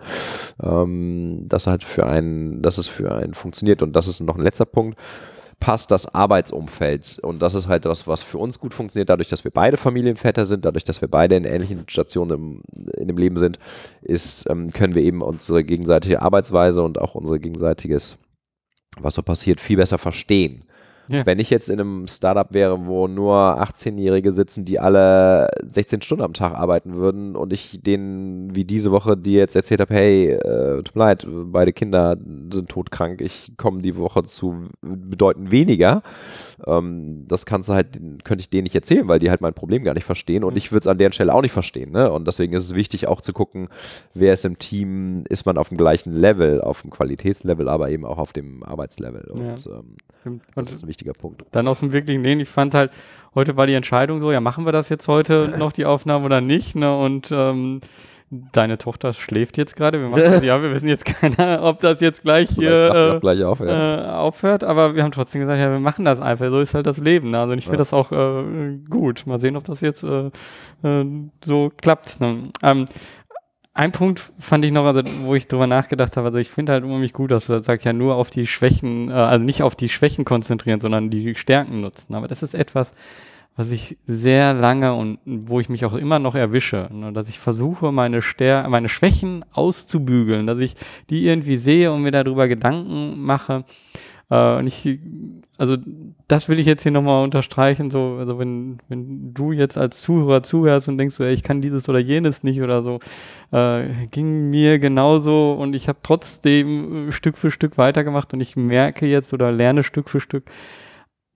[0.62, 3.82] ähm, dass halt für einen, dass es für einen funktioniert.
[3.82, 4.98] Und das ist noch ein letzter Punkt,
[5.62, 7.20] passt das Arbeitsumfeld.
[7.22, 10.46] Und das ist halt das, was für uns gut funktioniert, dadurch, dass wir beide Familienväter
[10.46, 12.62] sind, dadurch, dass wir beide in ähnlichen Stationen im,
[12.98, 13.60] in dem Leben sind,
[14.02, 18.18] ist, ähm, können wir eben unsere gegenseitige Arbeitsweise und auch unser gegenseitiges,
[19.00, 20.66] was so passiert, viel besser verstehen.
[21.12, 21.26] Ja.
[21.26, 26.24] Wenn ich jetzt in einem Startup wäre, wo nur 18-Jährige sitzen, die alle 16 Stunden
[26.24, 30.32] am Tag arbeiten würden und ich denen wie diese Woche, die jetzt erzählt habe, hey,
[30.32, 32.18] äh, tut mir leid, beide Kinder
[32.52, 36.02] sind todkrank, ich komme die Woche zu bedeutend weniger,
[36.68, 39.84] ähm, das kannst du halt, könnte ich denen nicht erzählen, weil die halt mein Problem
[39.84, 40.58] gar nicht verstehen und mhm.
[40.58, 41.92] ich würde es an deren Stelle auch nicht verstehen.
[41.92, 42.12] Ne?
[42.12, 43.70] Und deswegen ist es wichtig auch zu gucken,
[44.14, 48.06] wer ist im Team, ist man auf dem gleichen Level, auf dem Qualitätslevel, aber eben
[48.06, 49.32] auch auf dem Arbeitslevel.
[49.32, 49.82] Und, ja.
[50.26, 51.44] ähm, das ist ein wichtiger Punkt.
[51.52, 52.92] Dann aus dem wirklichen Leben, ich fand halt,
[53.34, 56.42] heute war die Entscheidung so, ja, machen wir das jetzt heute noch, die Aufnahme oder
[56.42, 56.76] nicht?
[56.76, 56.96] Ne?
[56.96, 57.80] Und ähm,
[58.32, 60.00] deine Tochter schläft jetzt gerade.
[60.00, 63.98] Wir ja, wir wissen jetzt keiner, ob das jetzt gleich hier äh, gleich auf, ja.
[63.98, 66.50] äh, aufhört, aber wir haben trotzdem gesagt, ja, wir machen das einfach.
[66.50, 67.32] So ist halt das Leben.
[67.32, 67.40] Ne?
[67.40, 67.80] Also ich finde ja.
[67.80, 69.28] das auch äh, gut.
[69.28, 70.32] Mal sehen, ob das jetzt äh,
[70.84, 71.06] äh,
[71.44, 72.22] so klappt.
[72.22, 72.50] Ne?
[72.64, 72.88] Ähm,
[73.74, 76.84] ein Punkt fand ich noch, also, wo ich drüber nachgedacht habe, also ich finde halt
[76.84, 79.90] unheimlich gut, dass du sagst, ja nur auf die Schwächen, äh, also nicht auf die
[79.90, 82.16] Schwächen konzentrieren, sondern die Stärken nutzen.
[82.16, 82.94] Aber das ist etwas,
[83.56, 87.40] was ich sehr lange und wo ich mich auch immer noch erwische, ne, dass ich
[87.40, 90.76] versuche, meine, Stär meine Schwächen auszubügeln, dass ich
[91.10, 93.66] die irgendwie sehe und mir darüber Gedanken mache.
[94.30, 95.00] Äh, und ich,
[95.58, 95.76] also
[96.28, 100.42] das will ich jetzt hier nochmal unterstreichen, so, also wenn, wenn du jetzt als Zuhörer
[100.42, 103.00] zuhörst und denkst so, ey, ich kann dieses oder jenes nicht oder so,
[103.52, 109.06] äh, ging mir genauso und ich habe trotzdem Stück für Stück weitergemacht und ich merke
[109.06, 110.46] jetzt oder lerne Stück für Stück,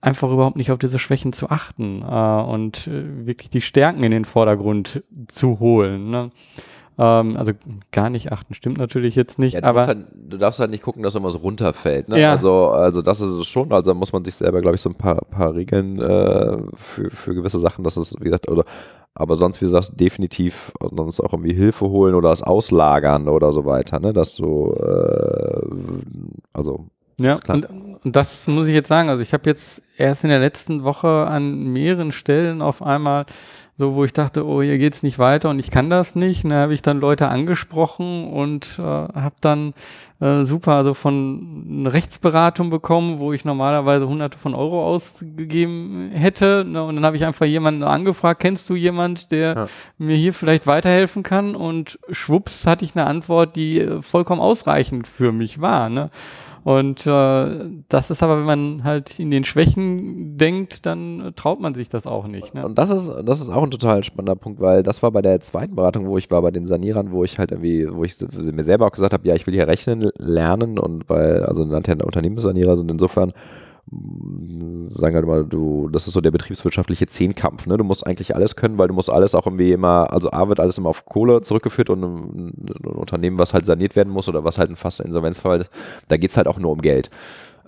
[0.06, 4.12] einfach überhaupt nicht auf diese Schwächen zu achten äh, und äh, wirklich die Stärken in
[4.12, 6.10] den Vordergrund zu holen.
[6.10, 6.30] Ne?
[6.96, 7.52] Ähm, also
[7.90, 9.54] gar nicht achten, stimmt natürlich jetzt nicht.
[9.54, 12.08] Ja, du, aber halt, du darfst halt nicht gucken, dass immer so runterfällt.
[12.08, 12.20] Ne?
[12.20, 12.30] Ja.
[12.30, 13.72] Also, also das ist es schon.
[13.72, 17.34] Also muss man sich selber, glaube ich, so ein paar, paar Regeln äh, für, für
[17.34, 18.64] gewisse Sachen, dass es, wie gesagt, oder
[19.18, 23.52] aber sonst, wie du sagst, definitiv sonst auch irgendwie Hilfe holen oder das auslagern oder
[23.54, 24.12] so weiter, ne?
[24.12, 25.66] Dass du äh,
[26.52, 26.84] also
[27.20, 27.66] ja, und,
[28.04, 29.08] und, das muss ich jetzt sagen.
[29.08, 33.26] Also ich habe jetzt erst in der letzten Woche an mehreren Stellen auf einmal
[33.78, 36.44] so, wo ich dachte, oh, hier geht's nicht weiter und ich kann das nicht.
[36.44, 39.74] Und da habe ich dann Leute angesprochen und äh, habe dann
[40.18, 46.64] äh, super, also von eine Rechtsberatung bekommen, wo ich normalerweise hunderte von Euro ausgegeben hätte.
[46.66, 46.82] Ne?
[46.82, 49.68] Und dann habe ich einfach jemanden angefragt, kennst du jemand, der ja.
[49.98, 51.54] mir hier vielleicht weiterhelfen kann?
[51.54, 55.90] Und schwupps hatte ich eine Antwort, die äh, vollkommen ausreichend für mich war.
[55.90, 56.10] Ne?
[56.66, 61.74] Und äh, das ist aber, wenn man halt in den Schwächen denkt, dann traut man
[61.74, 62.54] sich das auch nicht.
[62.54, 62.66] Ne?
[62.66, 65.40] Und das ist, das ist auch ein total spannender Punkt, weil das war bei der
[65.40, 68.64] zweiten Beratung, wo ich war, bei den Sanierern, wo ich halt irgendwie, wo ich mir
[68.64, 72.76] selber auch gesagt habe, ja, ich will hier rechnen lernen und weil, also ja Unternehmenssanierer
[72.76, 73.32] sind insofern
[73.88, 77.76] sagen halt immer, du, das ist so der betriebswirtschaftliche Zehnkampf, ne?
[77.78, 80.58] Du musst eigentlich alles können, weil du musst alles auch irgendwie immer, also A wird
[80.58, 84.42] alles immer auf Kohle zurückgeführt und ein, ein Unternehmen, was halt saniert werden muss oder
[84.42, 85.70] was halt ein fast Insolvenzfall ist,
[86.08, 87.10] da geht es halt auch nur um Geld.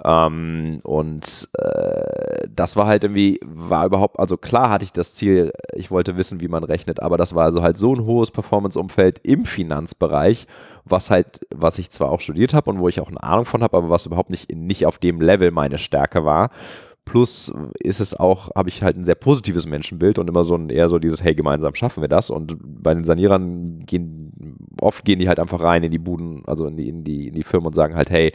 [0.04, 5.52] Ähm, und äh, das war halt irgendwie, war überhaupt, also klar hatte ich das Ziel,
[5.74, 9.20] ich wollte wissen, wie man rechnet, aber das war also halt so ein hohes Performance-Umfeld
[9.24, 10.46] im Finanzbereich,
[10.84, 13.62] was halt, was ich zwar auch studiert habe und wo ich auch eine Ahnung von
[13.62, 16.50] habe, aber was überhaupt nicht, nicht auf dem Level meine Stärke war.
[17.04, 20.68] Plus ist es auch, habe ich halt ein sehr positives Menschenbild und immer so ein
[20.68, 22.28] eher so dieses, hey, gemeinsam schaffen wir das.
[22.28, 24.28] Und bei den Sanierern gehen
[24.80, 27.34] oft gehen die halt einfach rein in die Buden, also in die, in die, in
[27.34, 28.32] die Firmen und sagen halt, hey,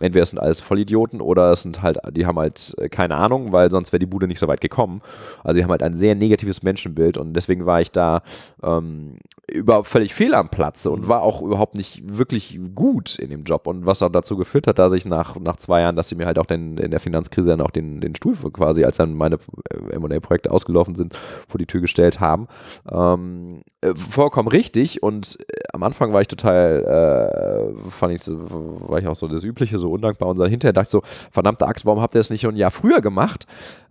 [0.00, 3.52] entweder es sind alles Vollidioten oder es sind halt, die haben halt äh, keine Ahnung,
[3.52, 5.02] weil sonst wäre die Bude nicht so weit gekommen.
[5.42, 8.22] Also die haben halt ein sehr negatives Menschenbild und deswegen war ich da
[8.62, 11.08] ähm, überhaupt völlig fehl am Platze und mhm.
[11.08, 13.66] war auch überhaupt nicht wirklich gut in dem Job.
[13.66, 16.26] Und was auch dazu geführt hat, dass ich nach, nach zwei Jahren, dass sie mir
[16.26, 19.38] halt auch den, in der Finanzkrise dann auch den, den Stuhl quasi, als dann meine
[19.70, 21.16] äh, MA-Projekte ausgelaufen sind,
[21.48, 22.48] vor die Tür gestellt haben.
[22.90, 25.38] Ähm, äh, vollkommen richtig und
[25.72, 29.83] am Anfang war ich total, äh, fand ich, war ich auch so das Übliche, so
[29.88, 32.54] undankbar und dann hinterher dachte ich so, verdammte Axt, warum habt ihr das nicht schon
[32.54, 33.46] ein Jahr früher gemacht?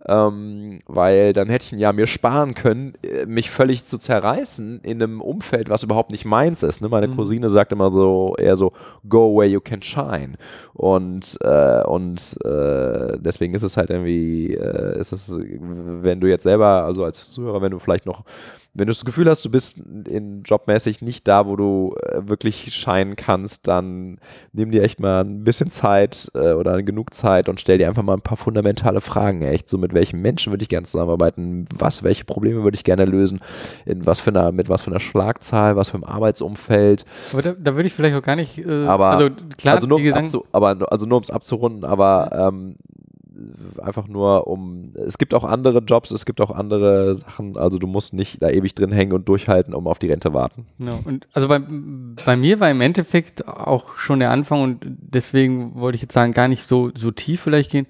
[0.06, 4.80] Ähm, weil dann hätte ich ein Jahr mir sparen können, äh, mich völlig zu zerreißen
[4.82, 6.82] in einem Umfeld, was überhaupt nicht meins ist.
[6.82, 6.90] Ne?
[6.90, 7.16] Meine mhm.
[7.16, 8.72] Cousine sagt immer so, eher so,
[9.08, 10.34] go where you can shine.
[10.74, 16.42] Und, äh, und äh, deswegen ist es halt irgendwie, äh, ist es, wenn du jetzt
[16.42, 18.24] selber, also als Zuhörer, wenn du vielleicht noch
[18.74, 22.74] wenn du das Gefühl hast, du bist in jobmäßig nicht da, wo du äh, wirklich
[22.74, 24.18] scheinen kannst, dann
[24.52, 28.02] nimm dir echt mal ein bisschen Zeit äh, oder genug Zeit und stell dir einfach
[28.02, 29.42] mal ein paar fundamentale Fragen.
[29.42, 31.66] Echt, so mit welchen Menschen würde ich gerne zusammenarbeiten?
[31.72, 33.40] Was, welche Probleme würde ich gerne lösen?
[33.86, 37.04] In was für einer, mit was für einer Schlagzahl, was für einem Arbeitsumfeld?
[37.32, 40.00] Aber da, da würde ich vielleicht auch gar nicht, äh, aber, also klar, also nur,
[40.16, 42.74] abzu, aber, also nur um es abzurunden, aber ähm,
[43.80, 47.86] einfach nur um, es gibt auch andere Jobs, es gibt auch andere Sachen, also du
[47.86, 50.66] musst nicht da ewig drin hängen und durchhalten, um auf die Rente warten.
[50.78, 51.00] Genau.
[51.04, 51.60] Und also bei,
[52.24, 56.32] bei mir war im Endeffekt auch schon der Anfang und deswegen wollte ich jetzt sagen,
[56.32, 57.86] gar nicht so, so tief vielleicht gehen.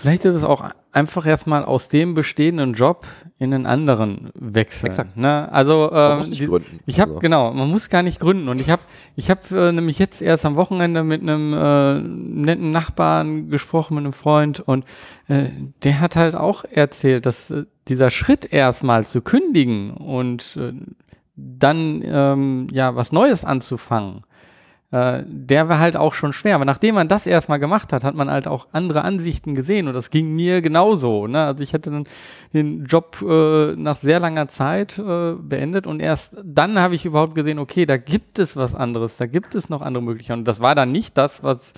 [0.00, 3.06] Vielleicht ist es auch einfach erstmal aus dem bestehenden Job
[3.38, 4.90] in einen anderen wechseln.
[4.90, 5.16] Exakt.
[5.16, 5.50] Ne?
[5.52, 6.48] Also ähm, die,
[6.86, 7.20] ich habe also.
[7.20, 8.82] genau, man muss gar nicht gründen und ich habe
[9.16, 14.04] ich habe äh, nämlich jetzt erst am Wochenende mit einem äh, netten Nachbarn gesprochen mit
[14.04, 14.84] einem Freund und
[15.26, 15.46] äh,
[15.82, 20.72] der hat halt auch erzählt, dass äh, dieser Schritt erstmal zu kündigen und äh,
[21.34, 24.22] dann ähm, ja was Neues anzufangen
[24.90, 26.54] äh, der war halt auch schon schwer.
[26.54, 29.94] Aber nachdem man das erstmal gemacht hat, hat man halt auch andere Ansichten gesehen und
[29.94, 31.26] das ging mir genauso.
[31.26, 31.44] Ne?
[31.44, 32.04] Also ich hatte dann
[32.54, 37.34] den Job äh, nach sehr langer Zeit äh, beendet und erst dann habe ich überhaupt
[37.34, 40.40] gesehen, okay, da gibt es was anderes, da gibt es noch andere Möglichkeiten.
[40.40, 41.74] Und das war dann nicht das, was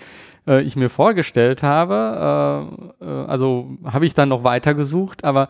[0.46, 2.70] äh, ich mir vorgestellt habe.
[3.00, 5.48] Äh, also habe ich dann noch weiter gesucht, aber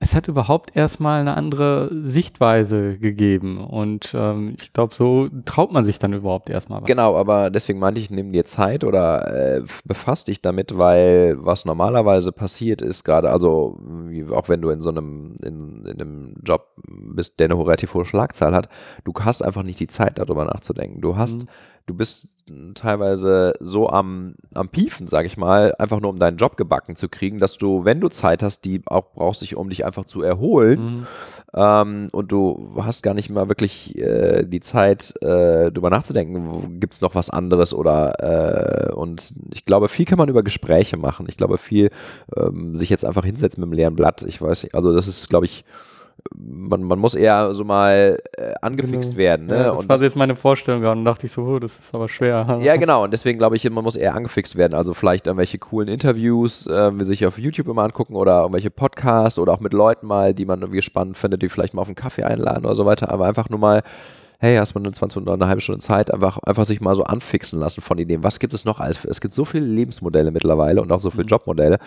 [0.00, 3.58] es hat überhaupt erstmal eine andere Sichtweise gegeben.
[3.58, 6.86] Und ähm, ich glaube, so traut man sich dann überhaupt erstmal was.
[6.86, 11.64] Genau, aber deswegen meinte ich, nimm dir Zeit oder äh, befass dich damit, weil was
[11.64, 13.80] normalerweise passiert ist, gerade, also
[14.30, 18.04] auch wenn du in so einem, in, in einem Job bist, der eine relativ hohe
[18.04, 18.68] Schlagzahl hat,
[19.02, 21.00] du hast einfach nicht die Zeit, darüber nachzudenken.
[21.00, 21.48] Du hast mhm
[21.88, 22.28] du bist
[22.74, 27.08] teilweise so am, am Piefen, sag ich mal, einfach nur um deinen Job gebacken zu
[27.08, 30.22] kriegen, dass du, wenn du Zeit hast, die auch brauchst, dich, um dich einfach zu
[30.22, 30.80] erholen.
[30.80, 31.06] Mhm.
[31.54, 36.94] Ähm, und du hast gar nicht mal wirklich äh, die Zeit, äh, drüber nachzudenken, gibt
[36.94, 41.26] es noch was anderes oder äh, und ich glaube, viel kann man über Gespräche machen.
[41.28, 41.90] Ich glaube, viel
[42.36, 44.22] ähm, sich jetzt einfach hinsetzen mit einem leeren Blatt.
[44.22, 45.64] Ich weiß nicht, also das ist, glaube ich,
[46.34, 49.18] man, man muss eher so mal äh, angefixt genau.
[49.18, 49.46] werden.
[49.46, 49.56] Ne?
[49.56, 51.78] Ja, das und war das, jetzt meine Vorstellung gerade und dachte ich so, oh, das
[51.78, 52.58] ist aber schwer.
[52.68, 53.04] Ja, genau.
[53.04, 54.74] Und deswegen glaube ich, man muss eher angefixt werden.
[54.74, 59.38] Also vielleicht irgendwelche coolen Interviews, äh, wie sich auf YouTube immer angucken oder irgendwelche Podcasts
[59.38, 61.94] oder auch mit Leuten mal, die man irgendwie spannend findet, die vielleicht mal auf einen
[61.94, 63.10] Kaffee einladen oder so weiter.
[63.10, 63.82] Aber einfach nur mal
[64.40, 67.02] hey, hast man eine 20 oder eine halbe Stunde Zeit, einfach, einfach sich mal so
[67.02, 68.22] anfixen lassen von Ideen.
[68.22, 69.04] Was gibt es noch alles?
[69.04, 71.28] Es gibt so viele Lebensmodelle mittlerweile und auch so viele mhm.
[71.28, 71.78] Jobmodelle.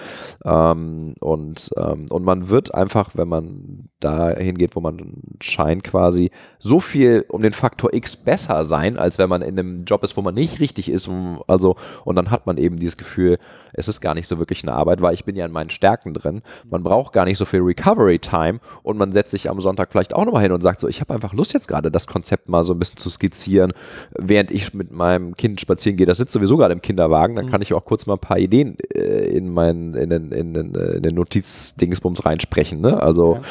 [0.44, 6.30] Ähm, und, ähm, und man wird einfach, wenn man da hingeht, wo man scheint quasi,
[6.60, 10.18] so viel um den Faktor X besser sein, als wenn man in einem Job ist,
[10.18, 11.10] wo man nicht richtig ist.
[11.48, 13.38] Also, und dann hat man eben dieses Gefühl,
[13.72, 16.14] es ist gar nicht so wirklich eine Arbeit, weil ich bin ja in meinen Stärken
[16.14, 16.42] drin.
[16.70, 20.14] Man braucht gar nicht so viel Recovery Time und man setzt sich am Sonntag vielleicht
[20.14, 22.64] auch nochmal hin und sagt so, ich habe einfach Lust jetzt gerade das Konzept mal
[22.64, 23.74] so ein bisschen zu skizzieren,
[24.18, 26.06] während ich mit meinem Kind spazieren gehe.
[26.06, 27.52] Das sitzt sowieso gerade im Kinderwagen, dann mhm.
[27.52, 30.76] kann ich auch kurz mal ein paar Ideen äh, in, mein, in den, in den,
[30.76, 32.82] äh, in den Notizdingsbums reinsprechen.
[32.82, 33.02] Ne?
[33.02, 33.42] Also ja.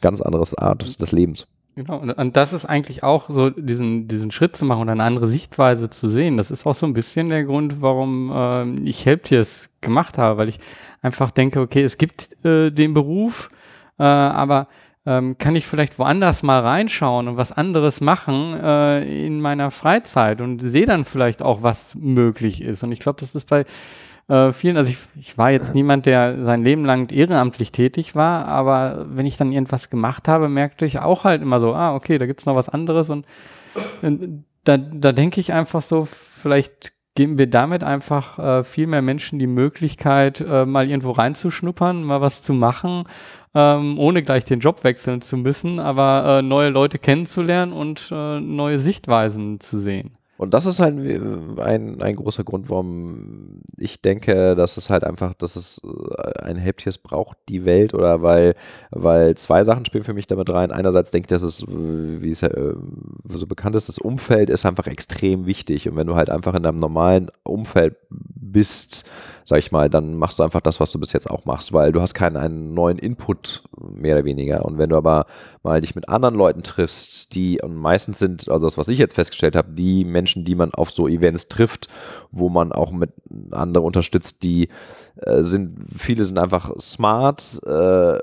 [0.00, 1.46] ganz anderes Art des Lebens.
[1.78, 5.04] Genau, und, und, das ist eigentlich auch so, diesen, diesen Schritt zu machen und eine
[5.04, 6.36] andere Sichtweise zu sehen.
[6.36, 10.48] Das ist auch so ein bisschen der Grund, warum äh, ich Helptiers gemacht habe, weil
[10.48, 10.58] ich
[11.02, 13.48] einfach denke, okay, es gibt äh, den Beruf,
[13.96, 14.66] äh, aber
[15.08, 20.42] ähm, kann ich vielleicht woanders mal reinschauen und was anderes machen äh, in meiner Freizeit
[20.42, 22.82] und sehe dann vielleicht auch, was möglich ist.
[22.82, 23.64] Und ich glaube, das ist bei
[24.28, 28.44] äh, vielen, also ich, ich war jetzt niemand, der sein Leben lang ehrenamtlich tätig war,
[28.44, 32.18] aber wenn ich dann irgendwas gemacht habe, merkte ich auch halt immer so, ah, okay,
[32.18, 33.24] da gibt's noch was anderes und
[34.02, 34.10] äh,
[34.64, 39.38] da, da denke ich einfach so, vielleicht geben wir damit einfach äh, viel mehr Menschen
[39.38, 43.04] die Möglichkeit, äh, mal irgendwo reinzuschnuppern, mal was zu machen,
[43.58, 48.38] ähm, ohne gleich den Job wechseln zu müssen, aber äh, neue Leute kennenzulernen und äh,
[48.38, 50.12] neue Sichtweisen zu sehen.
[50.36, 55.34] Und das ist halt ein, ein großer Grund, warum ich denke, dass es halt einfach,
[55.34, 58.54] dass es äh, ein Helptiers braucht, die Welt, oder weil,
[58.92, 60.70] weil zwei Sachen spielen für mich damit rein.
[60.70, 62.74] Einerseits denke ich, dass es, wie es ja äh,
[63.28, 65.88] so bekannt ist, das Umfeld ist einfach extrem wichtig.
[65.88, 69.10] Und wenn du halt einfach in deinem normalen Umfeld bist,
[69.48, 71.90] sag ich mal, dann machst du einfach das, was du bis jetzt auch machst, weil
[71.90, 74.62] du hast keinen einen neuen Input mehr oder weniger.
[74.66, 75.24] Und wenn du aber
[75.62, 79.14] mal dich mit anderen Leuten triffst, die und meistens sind, also das, was ich jetzt
[79.14, 81.88] festgestellt habe, die Menschen, die man auf so Events trifft,
[82.30, 83.10] wo man auch mit
[83.50, 84.68] anderen unterstützt, die
[85.16, 88.18] äh, sind, viele sind einfach smart, äh,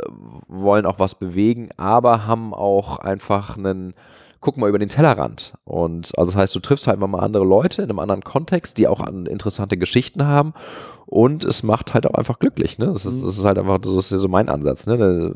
[0.48, 3.96] wollen auch was bewegen, aber haben auch einfach einen
[4.46, 5.54] guck mal über den Tellerrand.
[5.64, 8.88] Und also das heißt, du triffst halt mal andere Leute in einem anderen Kontext, die
[8.88, 10.54] auch interessante Geschichten haben
[11.08, 12.80] und es macht halt auch einfach glücklich.
[12.80, 12.88] Ne?
[12.88, 14.88] Das, ist, das ist halt einfach, das ist ja so mein Ansatz.
[14.88, 15.34] Ne?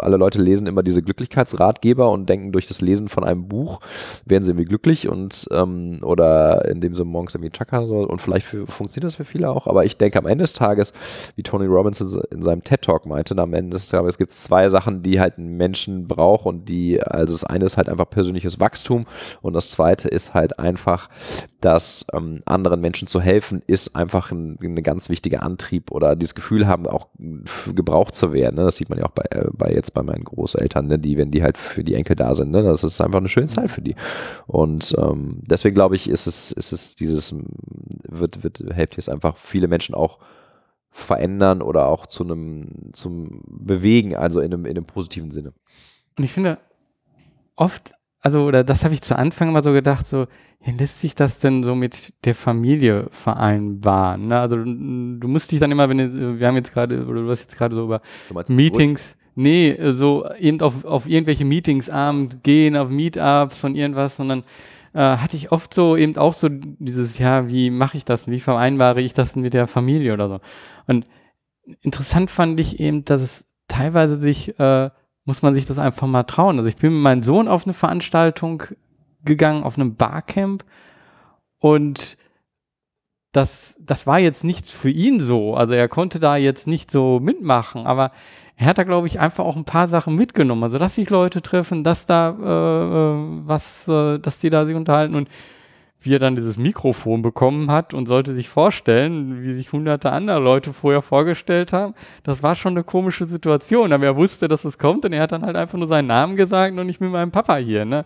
[0.00, 3.80] Alle Leute lesen immer diese Glücklichkeitsratgeber und denken, durch das Lesen von einem Buch
[4.24, 8.66] werden sie irgendwie glücklich und ähm, oder indem sie morgens irgendwie soll und vielleicht für,
[8.66, 10.92] funktioniert das für viele auch, aber ich denke am Ende des Tages,
[11.36, 15.02] wie Tony Robbins in seinem TED-Talk meinte, am Ende des Tages gibt es zwei Sachen,
[15.02, 19.06] die halt ein Menschen braucht und die, also das eine ist halt einfach persönliches Wachstum
[19.40, 21.08] und das zweite ist halt einfach,
[21.60, 26.34] dass ähm, anderen Menschen zu helfen, ist einfach ein, ganz ganz wichtiger Antrieb oder dieses
[26.34, 27.08] Gefühl haben, auch
[27.74, 28.56] gebraucht zu werden.
[28.56, 28.64] Ne?
[28.64, 30.98] Das sieht man ja auch bei, äh, bei jetzt bei meinen Großeltern, ne?
[30.98, 32.62] die, wenn die halt für die Enkel da sind, ne?
[32.62, 33.94] das ist einfach eine schöne Zeit für die.
[34.46, 37.34] Und ähm, deswegen glaube ich, ist es, ist es dieses,
[38.08, 40.18] wird, wird, hilft jetzt einfach viele Menschen auch
[40.90, 45.52] verändern oder auch zu einem, zum Bewegen, also in einem, in einem positiven Sinne.
[46.16, 46.58] Und ich finde,
[47.54, 47.92] oft
[48.26, 50.26] also, oder das habe ich zu Anfang immer so gedacht, so,
[50.64, 54.26] ja, lässt sich das denn so mit der Familie vereinbaren?
[54.26, 54.40] Ne?
[54.40, 57.42] Also, du musst dich dann immer, wenn du, wir haben jetzt gerade, oder du hast
[57.42, 58.00] jetzt gerade so über
[58.48, 64.42] Meetings, nee, so eben auf, auf irgendwelche Meetings abend gehen, auf Meetups und irgendwas, sondern
[64.92, 68.26] äh, hatte ich oft so eben auch so dieses, ja, wie mache ich das?
[68.26, 70.40] Wie vereinbare ich das mit der Familie oder so?
[70.88, 71.06] Und
[71.80, 74.90] interessant fand ich eben, dass es teilweise sich äh,
[75.26, 76.56] muss man sich das einfach mal trauen.
[76.56, 78.62] Also ich bin mit meinem Sohn auf eine Veranstaltung
[79.24, 80.64] gegangen, auf einem Barcamp
[81.58, 82.16] und
[83.32, 85.54] das, das war jetzt nichts für ihn so.
[85.54, 88.12] Also er konnte da jetzt nicht so mitmachen, aber
[88.56, 90.64] er hat da, glaube ich, einfach auch ein paar Sachen mitgenommen.
[90.64, 94.74] Also, dass sich Leute treffen, dass da äh, äh was, äh, dass die da sich
[94.74, 95.28] unterhalten und
[96.06, 100.38] wie er dann dieses Mikrofon bekommen hat und sollte sich vorstellen, wie sich hunderte andere
[100.38, 101.94] Leute vorher vorgestellt haben.
[102.22, 105.32] Das war schon eine komische Situation, aber er wusste, dass es kommt und er hat
[105.32, 108.04] dann halt einfach nur seinen Namen gesagt und nicht mit meinem Papa hier, ne?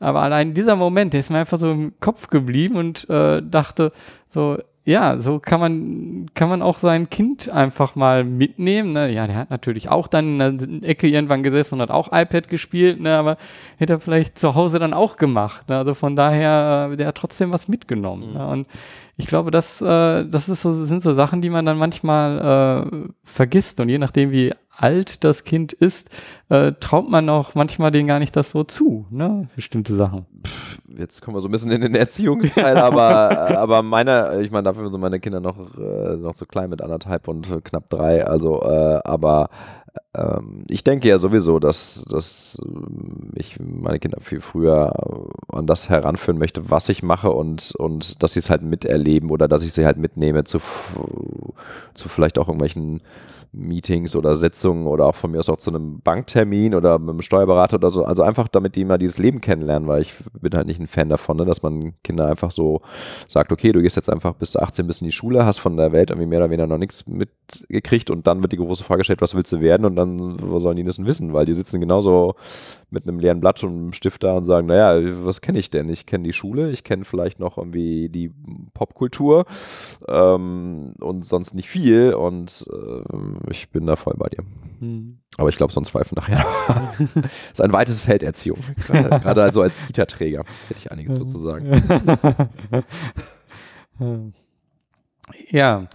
[0.00, 3.92] Aber allein dieser Moment, der ist mir einfach so im Kopf geblieben und äh, dachte
[4.28, 4.58] so,
[4.88, 8.94] ja, so kann man, kann man auch sein Kind einfach mal mitnehmen.
[8.94, 9.12] Ne?
[9.12, 12.48] Ja, der hat natürlich auch dann in der Ecke irgendwann gesessen und hat auch iPad
[12.48, 13.18] gespielt, ne?
[13.18, 13.36] aber
[13.76, 15.68] hätte er vielleicht zu Hause dann auch gemacht.
[15.68, 15.76] Ne?
[15.76, 18.28] Also von daher, äh, der hat trotzdem was mitgenommen.
[18.28, 18.38] Mhm.
[18.38, 18.48] Ne?
[18.48, 18.66] Und
[19.18, 23.08] ich glaube, das, äh, das ist so, sind so Sachen, die man dann manchmal äh,
[23.24, 23.80] vergisst.
[23.80, 28.18] Und je nachdem, wie alt das Kind ist, äh, traut man auch manchmal denen gar
[28.18, 29.48] nicht das so zu, ne?
[29.56, 30.26] Bestimmte Sachen.
[30.96, 34.90] Jetzt kommen wir so ein bisschen in den Erziehungsteil, aber, aber meine, ich meine, dafür
[34.90, 39.00] sind meine Kinder noch, äh, noch so klein mit anderthalb und knapp drei, also, äh,
[39.04, 39.50] aber
[40.14, 42.58] ähm, ich denke ja sowieso, dass, dass
[43.34, 48.34] ich meine Kinder viel früher an das heranführen möchte, was ich mache und, und dass
[48.34, 50.60] sie es halt miterleben oder dass ich sie halt mitnehme zu,
[51.94, 53.00] zu vielleicht auch irgendwelchen
[53.52, 57.22] Meetings oder Sitzungen oder auch von mir aus auch zu einem Banktermin oder mit einem
[57.22, 58.04] Steuerberater oder so.
[58.04, 61.08] Also einfach, damit die mal dieses Leben kennenlernen, weil ich bin halt nicht ein Fan
[61.08, 62.82] davon, ne, dass man Kinder einfach so
[63.28, 65.76] sagt, okay, du gehst jetzt einfach bis zu 18 bis in die Schule, hast von
[65.76, 68.98] der Welt irgendwie mehr oder weniger noch nichts mitgekriegt und dann wird die große Frage
[68.98, 71.54] gestellt, was willst du werden und dann wo sollen die das denn wissen, weil die
[71.54, 72.34] sitzen genauso
[72.90, 75.88] mit einem leeren Blatt und einem Stift da und sagen, naja, was kenne ich denn?
[75.88, 78.32] Ich kenne die Schule, ich kenne vielleicht noch irgendwie die
[78.74, 79.44] Popkultur
[80.06, 84.42] ähm, und sonst nicht viel und äh, ich bin da voll bei dir.
[84.80, 85.18] Hm.
[85.36, 86.46] Aber ich glaube, sonst pfeifen nachher.
[86.98, 88.58] das ist ein weites Feld Erziehung.
[88.86, 91.82] Gerade, also als Kita-Träger hätte ich einiges dazu sagen.
[95.50, 95.88] ja,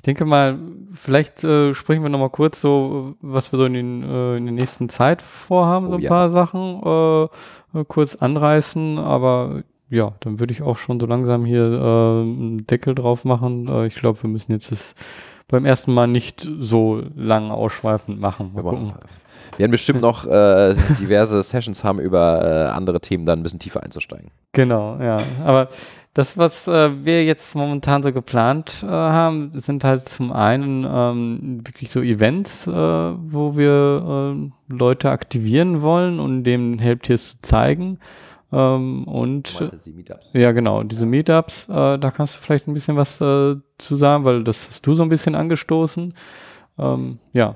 [0.00, 0.58] ich denke mal,
[0.94, 4.54] vielleicht äh, sprechen wir nochmal kurz so, was wir so in, den, äh, in der
[4.54, 6.08] nächsten Zeit vorhaben, oh, so ein ja.
[6.08, 7.28] paar Sachen
[7.74, 12.66] äh, kurz anreißen, aber ja, dann würde ich auch schon so langsam hier äh, einen
[12.66, 13.68] Deckel drauf machen.
[13.68, 14.94] Äh, ich glaube, wir müssen jetzt das
[15.48, 18.52] beim ersten Mal nicht so lang ausschweifend machen.
[18.54, 18.94] Mal gucken.
[19.56, 23.58] Wir werden bestimmt noch äh, diverse Sessions haben, über äh, andere Themen dann ein bisschen
[23.58, 24.30] tiefer einzusteigen.
[24.52, 25.18] Genau, ja.
[25.44, 25.68] Aber
[26.14, 31.60] das, was äh, wir jetzt momentan so geplant äh, haben, sind halt zum einen ähm,
[31.64, 38.00] wirklich so Events, äh, wo wir äh, Leute aktivieren wollen und dem Helptiers zu zeigen.
[38.52, 39.54] Ähm, und
[40.32, 44.24] ja, genau, diese Meetups, äh, da kannst du vielleicht ein bisschen was äh, zu sagen,
[44.24, 46.12] weil das hast du so ein bisschen angestoßen.
[46.78, 47.54] Ähm, ja.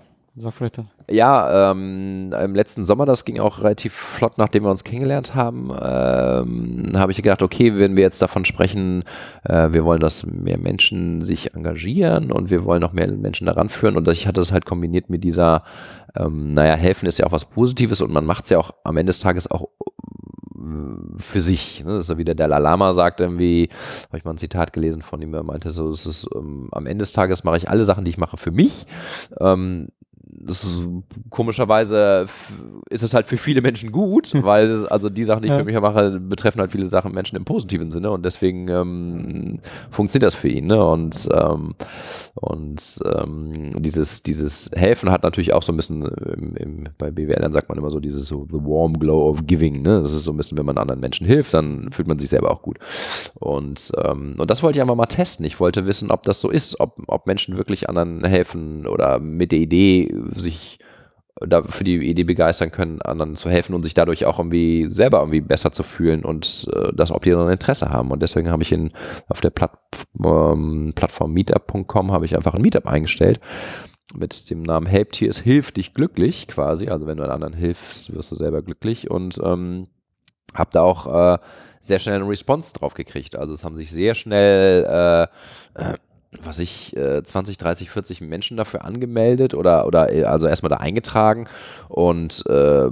[1.09, 5.71] Ja, ähm, im letzten Sommer, das ging auch relativ flott, nachdem wir uns kennengelernt haben,
[5.71, 9.05] ähm, habe ich gedacht, okay, wenn wir jetzt davon sprechen,
[9.45, 13.69] äh, wir wollen, dass mehr Menschen sich engagieren und wir wollen noch mehr Menschen daran
[13.69, 15.63] führen und ich hatte das halt kombiniert mit dieser,
[16.17, 18.97] ähm, naja, helfen ist ja auch was Positives und man macht es ja auch am
[18.97, 19.69] Ende des Tages auch
[21.17, 21.85] für sich.
[21.85, 21.93] Ne?
[21.93, 23.69] Das ist ja wieder der Lalama sagt irgendwie,
[24.09, 26.87] habe ich mal ein Zitat gelesen von ihm, er meinte so, es ist ähm, am
[26.87, 28.87] Ende des Tages mache ich alle Sachen, die ich mache, für mich.
[29.39, 29.89] Ähm,
[30.41, 30.89] das ist,
[31.31, 32.27] komischerweise
[32.91, 35.59] ist es halt für viele Menschen gut, weil es, also die Sachen, die ich ja.
[35.59, 39.61] für mich mache, betreffen halt viele Sachen Menschen im positiven Sinne und deswegen ähm,
[39.91, 40.67] funktioniert das für ihn.
[40.67, 40.85] Ne?
[40.85, 41.75] Und, ähm,
[42.35, 47.53] und ähm, dieses, dieses Helfen hat natürlich auch so ein bisschen, im, im, bei BWLern
[47.53, 49.83] sagt man immer so dieses so the warm glow of giving.
[49.83, 50.03] Ne?
[50.03, 52.51] Das ist so ein bisschen, wenn man anderen Menschen hilft, dann fühlt man sich selber
[52.51, 52.79] auch gut.
[53.35, 55.47] Und, ähm, und das wollte ich einfach mal testen.
[55.47, 59.53] Ich wollte wissen, ob das so ist, ob, ob Menschen wirklich anderen helfen oder mit
[59.53, 60.79] der Idee sich
[61.69, 65.41] für die Idee begeistern können, anderen zu helfen und sich dadurch auch irgendwie selber irgendwie
[65.41, 68.11] besser zu fühlen und äh, das, ob die dann Interesse haben.
[68.13, 68.93] Und deswegen habe ich in,
[69.29, 69.79] auf der Platt,
[70.25, 73.41] ähm, Plattform meetup.com habe ich einfach ein Meetup eingestellt
[74.15, 76.89] mit dem Namen Help Tears Hilf dich glücklich quasi.
[76.89, 79.89] Also wenn du anderen hilfst, wirst du selber glücklich und ähm,
[80.55, 81.39] habe da auch äh,
[81.81, 83.37] sehr schnell eine Response drauf gekriegt.
[83.37, 84.85] Also es haben sich sehr schnell
[85.75, 85.95] äh,
[86.43, 90.77] was ich, äh, 20, 30, 40 Menschen dafür angemeldet oder, oder äh, also erstmal da
[90.77, 91.47] eingetragen.
[91.89, 92.89] Und äh,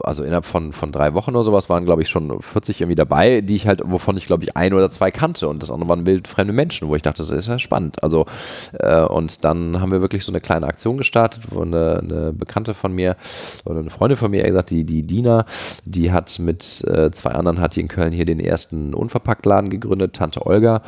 [0.00, 3.40] also innerhalb von, von drei Wochen oder sowas waren, glaube ich, schon 40 irgendwie dabei,
[3.40, 5.48] die ich halt, wovon ich, glaube ich, ein oder zwei kannte.
[5.48, 8.02] Und das andere waren wildfremde Menschen, wo ich dachte, das ist ja spannend.
[8.02, 8.26] Also
[8.74, 12.74] äh, und dann haben wir wirklich so eine kleine Aktion gestartet, wo eine, eine Bekannte
[12.74, 13.16] von mir
[13.64, 15.46] oder eine Freundin von mir, eher gesagt, die, die Dina,
[15.84, 20.14] die hat mit äh, zwei anderen, hat die in Köln hier den ersten Unverpacktladen gegründet,
[20.14, 20.82] Tante Olga,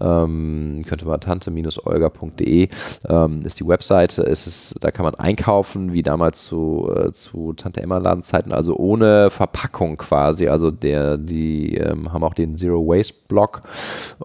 [0.00, 2.68] ähm, könnte man Tante tante-olga.de
[3.08, 4.22] ähm, ist die Webseite.
[4.22, 8.76] Es ist, da kann man einkaufen, wie damals zu, äh, zu Tante Emma Ladenzeiten, also
[8.76, 10.48] ohne Verpackung quasi.
[10.48, 13.62] Also der, die ähm, haben auch den Zero Waste Blog.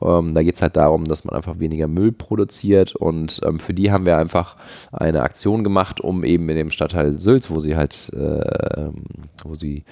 [0.02, 3.74] Ähm, da geht es halt darum, dass man einfach weniger Müll produziert und ähm, für
[3.74, 4.56] die haben wir einfach
[4.92, 8.90] eine Aktion gemacht, um eben in dem Stadtteil Sülz, wo sie halt, äh,
[9.44, 9.84] wo sie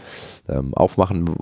[0.49, 1.35] ähm, aufmachen,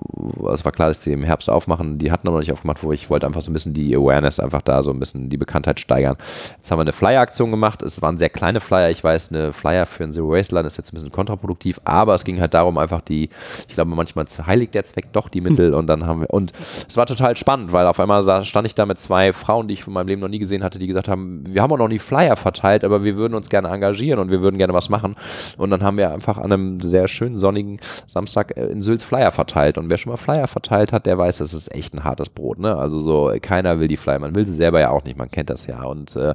[0.52, 2.92] es war klar, dass sie im Herbst aufmachen, die hatten aber noch nicht aufgemacht, wo
[2.92, 5.80] ich wollte einfach so ein bisschen die Awareness einfach da so ein bisschen die Bekanntheit
[5.82, 6.16] steigern.
[6.56, 7.82] Jetzt haben wir eine Flyer-Aktion gemacht.
[7.82, 8.90] Es waren sehr kleine Flyer.
[8.90, 12.14] Ich weiß, eine Flyer für ein Zero Waste Land ist jetzt ein bisschen kontraproduktiv, aber
[12.14, 13.28] es ging halt darum, einfach die,
[13.68, 16.52] ich glaube, manchmal heiligt der Zweck doch die Mittel und dann haben wir, und
[16.88, 19.84] es war total spannend, weil auf einmal stand ich da mit zwei Frauen, die ich
[19.84, 21.98] von meinem Leben noch nie gesehen hatte, die gesagt haben, wir haben auch noch nie
[21.98, 25.14] Flyer verteilt, aber wir würden uns gerne engagieren und wir würden gerne was machen.
[25.56, 29.78] Und dann haben wir einfach an einem sehr schönen sonnigen Samstag in Sülz Flyer verteilt.
[29.78, 32.58] Und wer schon mal Flyer verteilt hat, der weiß, das ist echt ein hartes Brot.
[32.58, 32.76] Ne?
[32.76, 35.50] Also so, keiner will die Flyer, man will sie selber ja auch nicht, man kennt
[35.50, 35.82] das ja ja.
[35.84, 36.34] Und äh,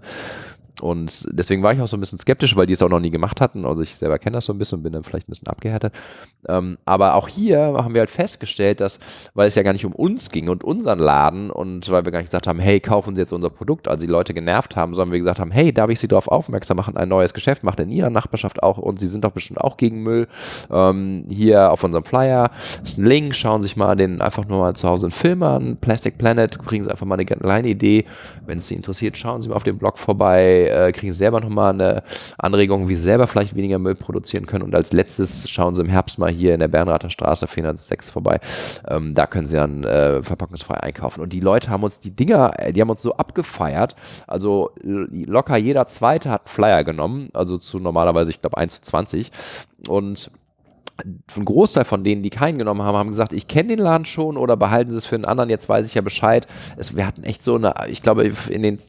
[0.81, 3.09] und deswegen war ich auch so ein bisschen skeptisch, weil die es auch noch nie
[3.09, 3.65] gemacht hatten.
[3.65, 5.93] Also ich selber kenne das so ein bisschen und bin dann vielleicht ein bisschen abgehärtet.
[6.47, 8.99] Ähm, aber auch hier haben wir halt festgestellt, dass,
[9.33, 12.19] weil es ja gar nicht um uns ging und unseren Laden und weil wir gar
[12.19, 15.13] nicht gesagt haben, hey, kaufen Sie jetzt unser Produkt, also die Leute genervt haben, sondern
[15.13, 17.89] wir gesagt haben, hey, darf ich Sie darauf aufmerksam machen, ein neues Geschäft macht in
[17.89, 20.27] Ihrer Nachbarschaft auch und Sie sind doch bestimmt auch gegen Müll.
[20.71, 22.51] Ähm, hier auf unserem Flyer
[22.83, 25.41] ist ein Link, schauen Sie sich mal den einfach nur mal zu Hause einen Film
[25.41, 28.05] an, Plastic Planet, kriegen Sie einfach mal eine kleine Idee.
[28.45, 31.73] Wenn es Sie interessiert, schauen Sie mal auf dem Blog vorbei äh, kriegen selber nochmal
[31.73, 32.03] eine
[32.37, 34.63] Anregung, wie sie selber vielleicht weniger Müll produzieren können.
[34.63, 38.39] Und als letztes schauen sie im Herbst mal hier in der Bernrather Straße 406 vorbei.
[38.87, 41.21] Ähm, da können sie dann äh, verpackungsfrei einkaufen.
[41.21, 43.95] Und die Leute haben uns die Dinger, äh, die haben uns so abgefeiert.
[44.27, 48.81] Also locker jeder Zweite hat einen Flyer genommen, also zu normalerweise, ich glaube, 1 zu
[48.81, 49.31] 20.
[49.87, 50.31] Und
[51.03, 54.37] ein Großteil von denen, die keinen genommen haben, haben gesagt, ich kenne den Laden schon
[54.37, 56.47] oder behalten sie es für einen anderen, jetzt weiß ich ja Bescheid.
[56.77, 58.79] Es, wir hatten echt so eine, ich glaube, in den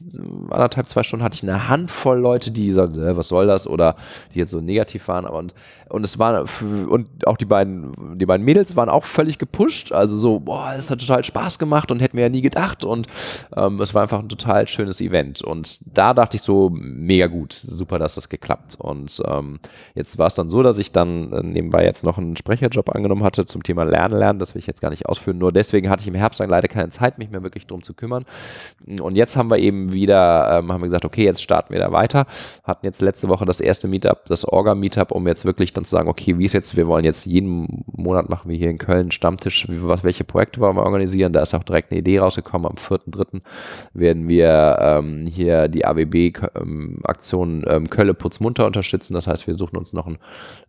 [0.49, 3.67] anderthalb, zwei Stunden hatte ich eine Handvoll Leute, die sagten, äh, was soll das?
[3.67, 3.95] Oder
[4.33, 5.25] die jetzt so negativ waren.
[5.25, 5.53] Und
[5.89, 9.91] und es war, und auch die beiden, die beiden Mädels waren auch völlig gepusht.
[9.91, 12.83] Also so, boah, es hat total Spaß gemacht und hätten wir ja nie gedacht.
[12.83, 13.07] Und
[13.55, 15.41] ähm, es war einfach ein total schönes Event.
[15.41, 18.75] Und da dachte ich so, mega gut, super, dass das geklappt.
[18.77, 19.59] Und ähm,
[19.95, 22.95] jetzt war es dann so, dass ich dann äh, nebenbei jetzt jetzt noch einen Sprecherjob
[22.95, 24.39] angenommen hatte zum Thema Lernen, Lernen.
[24.39, 25.37] Das will ich jetzt gar nicht ausführen.
[25.37, 27.93] Nur deswegen hatte ich im Herbst dann leider keine Zeit, mich mehr wirklich drum zu
[27.93, 28.25] kümmern.
[29.01, 31.91] Und jetzt haben wir eben wieder, ähm, haben wir gesagt, okay, jetzt starten wir da
[31.91, 32.25] weiter.
[32.63, 36.09] Hatten jetzt letzte Woche das erste Meetup, das Orga-Meetup, um jetzt wirklich dann zu sagen,
[36.09, 39.67] okay, wie ist jetzt, wir wollen jetzt jeden Monat machen wir hier in Köln Stammtisch,
[39.69, 41.33] was, welche Projekte wollen wir organisieren.
[41.33, 42.67] Da ist auch direkt eine Idee rausgekommen.
[42.67, 43.41] Am 4.3.
[43.93, 49.13] werden wir ähm, hier die AWB-Aktion ähm, ähm, Kölle Putzmunter unterstützen.
[49.13, 50.17] Das heißt, wir suchen uns noch einen,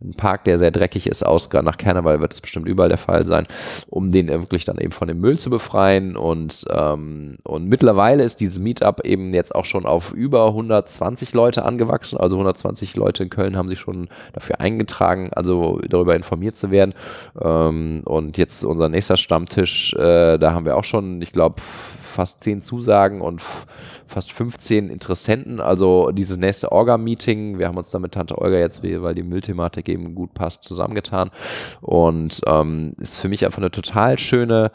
[0.01, 1.49] einen Park, der sehr dreckig ist, aus.
[1.51, 3.47] Nach Karneval wird es bestimmt überall der Fall sein,
[3.87, 6.15] um den wirklich dann eben von dem Müll zu befreien.
[6.15, 11.65] Und, ähm, und mittlerweile ist dieses Meetup eben jetzt auch schon auf über 120 Leute
[11.65, 12.17] angewachsen.
[12.17, 16.93] Also 120 Leute in Köln haben sich schon dafür eingetragen, also darüber informiert zu werden.
[17.41, 21.55] Ähm, und jetzt unser nächster Stammtisch, äh, da haben wir auch schon, ich glaube,
[22.11, 23.41] fast zehn Zusagen und
[24.05, 25.59] fast 15 Interessenten.
[25.59, 29.89] Also dieses nächste Orga-Meeting, wir haben uns da mit Tante Olga jetzt, weil die Müllthematik
[29.89, 31.31] eben gut passt, zusammengetan.
[31.81, 34.71] Und ähm, ist für mich einfach eine total schöne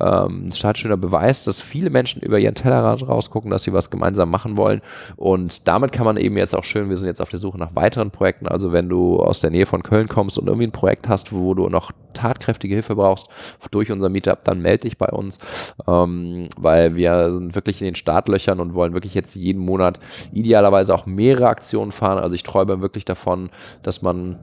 [0.00, 3.90] ähm, ein total schöner Beweis, dass viele Menschen über ihren Tellerrand rausgucken, dass sie was
[3.90, 4.80] gemeinsam machen wollen.
[5.16, 7.74] Und damit kann man eben jetzt auch schön, wir sind jetzt auf der Suche nach
[7.74, 8.48] weiteren Projekten.
[8.48, 11.54] Also wenn du aus der Nähe von Köln kommst und irgendwie ein Projekt hast, wo
[11.54, 13.28] du noch tatkräftige Hilfe brauchst
[13.70, 15.38] durch unser Meetup, dann melde dich bei uns,
[15.86, 20.00] ähm, weil wir sind wirklich in den Startlöchern und wollen wirklich jetzt jeden Monat
[20.32, 22.18] idealerweise auch mehrere Aktionen fahren.
[22.18, 23.50] Also ich träume wirklich davon,
[23.82, 24.38] dass man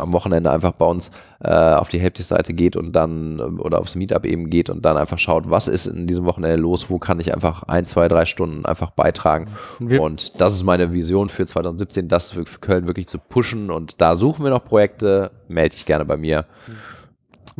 [0.00, 4.24] am Wochenende einfach bei uns äh, auf die Helpdesk-Seite geht und dann oder aufs Meetup
[4.24, 7.34] eben geht und dann einfach schaut, was ist in diesem Wochenende los, wo kann ich
[7.34, 9.48] einfach ein, zwei, drei Stunden einfach beitragen.
[9.78, 14.00] Wir und das ist meine Vision für 2017, das für Köln wirklich zu pushen und
[14.00, 16.46] da suchen wir noch Projekte, melde dich gerne bei mir.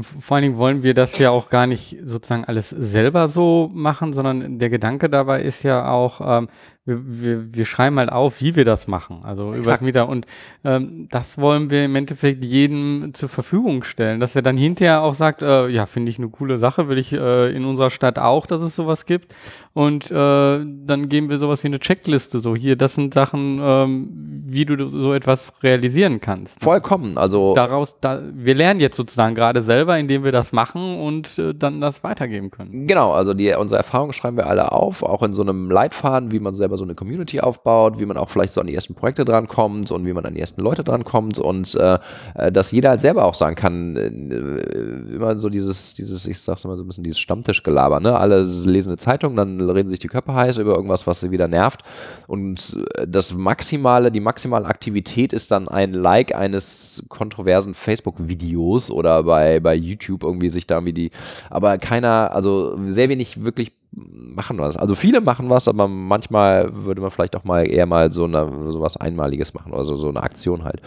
[0.00, 4.12] Vor allen Dingen wollen wir das ja auch gar nicht sozusagen alles selber so machen,
[4.12, 6.48] sondern der Gedanke dabei ist ja auch, ähm,
[6.88, 10.08] wir, wir, wir schreiben halt auf, wie wir das machen, also über das Mieter.
[10.08, 10.26] Und
[10.64, 15.14] ähm, das wollen wir im Endeffekt jedem zur Verfügung stellen, dass er dann hinterher auch
[15.14, 18.46] sagt, äh, ja, finde ich eine coole Sache, will ich äh, in unserer Stadt auch,
[18.46, 19.34] dass es sowas gibt.
[19.74, 24.08] Und äh, dann geben wir sowas wie eine Checkliste, so hier, das sind Sachen, ähm,
[24.46, 26.60] wie du so etwas realisieren kannst.
[26.64, 31.38] Vollkommen, also daraus, da, wir lernen jetzt sozusagen gerade selber, indem wir das machen und
[31.38, 32.86] äh, dann das weitergeben können.
[32.88, 36.40] Genau, also die, unsere Erfahrungen schreiben wir alle auf, auch in so einem Leitfaden, wie
[36.40, 39.24] man selber so eine Community aufbaut, wie man auch vielleicht so an die ersten Projekte
[39.24, 41.98] drankommt und wie man an die ersten Leute drankommt und äh,
[42.34, 46.64] äh, dass jeder halt selber auch sagen kann, äh, immer so dieses, dieses, ich sag's
[46.64, 48.16] immer so ein bisschen, dieses Stammtischgelaber, ne?
[48.18, 51.48] Alle lesen eine Zeitung, dann reden sich die Köpfe heiß über irgendwas, was sie wieder
[51.48, 51.82] nervt
[52.26, 59.24] und äh, das maximale, die maximale Aktivität ist dann ein Like eines kontroversen Facebook-Videos oder
[59.24, 61.10] bei, bei YouTube irgendwie sich da irgendwie die,
[61.50, 64.76] aber keiner, also sehr wenig wirklich machen was.
[64.76, 68.70] Also viele machen was, aber manchmal würde man vielleicht auch mal eher mal so, eine,
[68.70, 70.82] so was Einmaliges machen, also so eine Aktion halt.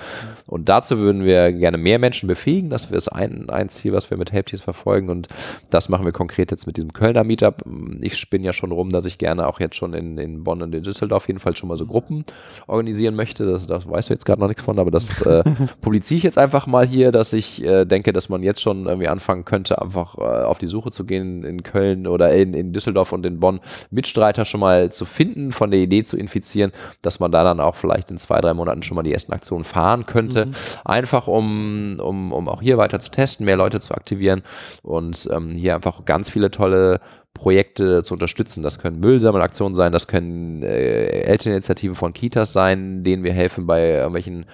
[0.46, 2.70] Und dazu würden wir gerne mehr Menschen befähigen.
[2.70, 5.28] Das ist ein, ein Ziel, was wir mit Helptiers verfolgen und
[5.70, 7.64] das machen wir konkret jetzt mit diesem Kölner Meetup.
[8.02, 10.74] Ich spinne ja schon rum, dass ich gerne auch jetzt schon in, in Bonn und
[10.74, 12.24] in Düsseldorf jedenfalls schon mal so Gruppen
[12.68, 13.46] organisieren möchte.
[13.46, 15.44] Das, das weißt du jetzt gerade noch nichts von, aber das äh,
[15.82, 19.08] publiziere ich jetzt einfach mal hier, dass ich äh, denke, dass man jetzt schon irgendwie
[19.08, 22.91] anfangen könnte, einfach äh, auf die Suche zu gehen in Köln oder in, in Düsseldorf
[22.92, 26.72] Düsseldorf und in Bonn Mitstreiter schon mal zu finden, von der Idee zu infizieren,
[27.02, 29.64] dass man da dann auch vielleicht in zwei, drei Monaten schon mal die ersten Aktionen
[29.64, 30.48] fahren könnte.
[30.48, 30.54] Mhm.
[30.86, 34.44] Einfach um, um, um auch hier weiter zu testen, mehr Leute zu aktivieren
[34.84, 37.00] und ähm, hier einfach ganz viele tolle
[37.34, 38.62] Projekte zu unterstützen.
[38.62, 43.90] Das können Müllsammelaktionen sein, das können äh, Elterninitiativen von Kitas sein, denen wir helfen bei
[43.90, 44.46] irgendwelchen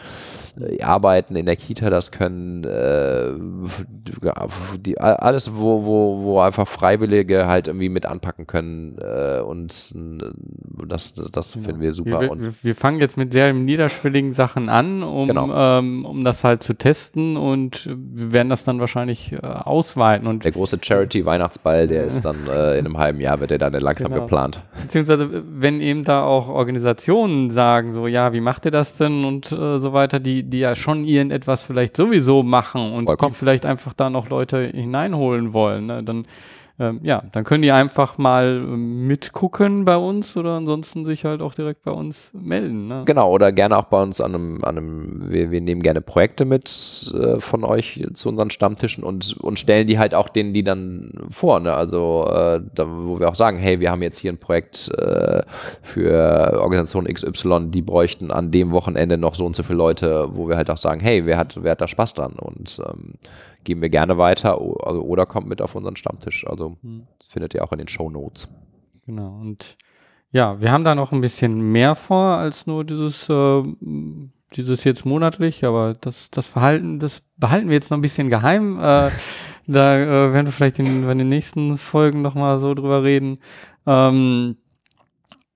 [0.60, 3.34] äh, Arbeiten in der Kita, das können äh,
[4.78, 10.86] die, alles, wo, wo, wo einfach Freiwillige halt irgendwie mit anpacken können äh, und äh,
[10.88, 12.22] das, das finden wir super.
[12.22, 15.80] Wir, wir, wir, fangen jetzt mit sehr niederschwelligen Sachen an, um, genau.
[15.80, 20.28] ähm, um das halt zu testen und wir werden das dann wahrscheinlich äh, ausweiten.
[20.28, 22.38] Und der große Charity-Weihnachtsball, der ist dann
[22.68, 24.22] äh, in einem halben Jahr, wird der dann langsam genau.
[24.24, 24.62] geplant.
[24.82, 29.52] Beziehungsweise, wenn eben da auch Organisationen sagen, so, ja, wie macht ihr das denn und
[29.52, 33.34] äh, so weiter, die die ja schon irgendetwas vielleicht sowieso machen und Vollkommen.
[33.34, 36.04] die vielleicht einfach da noch Leute hineinholen wollen, ne?
[36.04, 36.26] dann
[36.80, 41.42] ähm, ja, dann können die einfach mal ähm, mitgucken bei uns oder ansonsten sich halt
[41.42, 42.88] auch direkt bei uns melden.
[42.88, 43.02] Ne?
[43.06, 46.46] Genau, oder gerne auch bei uns an einem, an einem wir, wir nehmen gerne Projekte
[46.46, 50.64] mit äh, von euch zu unseren Stammtischen und, und stellen die halt auch denen, die
[50.64, 51.60] dann vor.
[51.60, 51.74] Ne?
[51.74, 55.42] Also, äh, da, wo wir auch sagen, hey, wir haben jetzt hier ein Projekt äh,
[55.82, 60.48] für Organisation XY, die bräuchten an dem Wochenende noch so und so viele Leute, wo
[60.48, 62.34] wir halt auch sagen, hey, wer hat, wer hat da Spaß dran?
[62.34, 63.16] Und ähm,
[63.68, 66.48] geben wir gerne weiter also, oder kommt mit auf unseren Stammtisch.
[66.48, 67.08] Also hm.
[67.28, 68.50] findet ihr auch in den Show Notes.
[69.06, 69.40] Genau.
[69.40, 69.78] Und
[70.32, 73.64] ja, wir haben da noch ein bisschen mehr vor als nur dieses äh,
[74.56, 78.80] dieses jetzt monatlich, aber das, das Verhalten, das behalten wir jetzt noch ein bisschen geheim.
[78.80, 79.12] Äh,
[79.68, 83.40] da äh, werden wir vielleicht in, in den nächsten Folgen nochmal so drüber reden.
[83.86, 84.58] Ähm,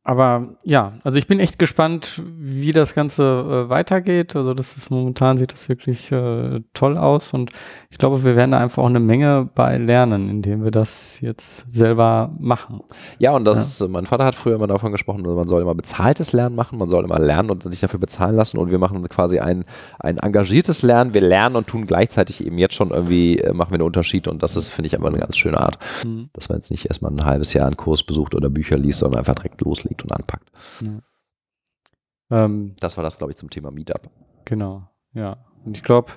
[0.03, 4.35] aber ja, also ich bin echt gespannt, wie das Ganze äh, weitergeht.
[4.35, 7.51] Also das ist momentan sieht das wirklich äh, toll aus und
[7.91, 11.71] ich glaube, wir werden da einfach auch eine Menge bei lernen, indem wir das jetzt
[11.71, 12.81] selber machen.
[13.19, 13.87] Ja, und das, ja.
[13.89, 17.03] mein Vater hat früher immer davon gesprochen, man soll immer bezahltes Lernen machen, man soll
[17.03, 19.65] immer lernen und sich dafür bezahlen lassen und wir machen quasi ein,
[19.99, 21.13] ein engagiertes Lernen.
[21.13, 24.41] Wir lernen und tun gleichzeitig eben jetzt schon irgendwie, äh, machen wir einen Unterschied und
[24.41, 26.29] das ist, finde ich, einfach eine ganz schöne Art, mhm.
[26.33, 29.19] dass man jetzt nicht erstmal ein halbes Jahr einen Kurs besucht oder Bücher liest, sondern
[29.19, 30.49] einfach direkt loslegt loslegt und anpackt.
[30.81, 32.45] Ja.
[32.45, 34.09] Ähm, das war das, glaube ich, zum Thema Meetup.
[34.45, 34.83] Genau,
[35.13, 35.37] ja.
[35.65, 36.13] Und ich glaube,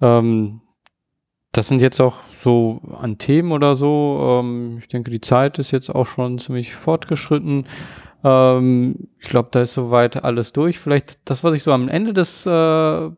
[0.00, 0.60] ähm,
[1.52, 4.40] das sind jetzt auch so an Themen oder so.
[4.42, 7.66] Ähm, ich denke, die Zeit ist jetzt auch schon ziemlich fortgeschritten.
[8.24, 10.78] Ähm, ich glaube, da ist soweit alles durch.
[10.78, 13.10] Vielleicht das, was ich so am Ende des äh,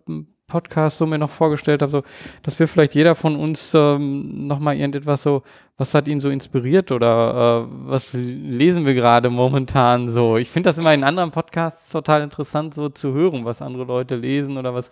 [0.47, 2.03] Podcast so mir noch vorgestellt habe, so,
[2.43, 5.43] dass wir vielleicht jeder von uns ähm, nochmal irgendetwas so,
[5.76, 10.36] was hat ihn so inspiriert oder äh, was lesen wir gerade momentan so.
[10.36, 14.14] Ich finde das immer in anderen Podcasts total interessant, so zu hören, was andere Leute
[14.14, 14.88] lesen oder was,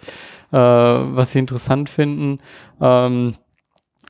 [0.50, 2.40] äh, was sie interessant finden.
[2.80, 3.34] Ähm,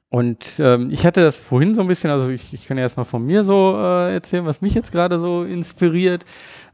[0.09, 3.07] und ähm, ich hatte das vorhin so ein bisschen, also ich, ich kann ja erstmal
[3.07, 6.25] von mir so äh, erzählen, was mich jetzt gerade so inspiriert.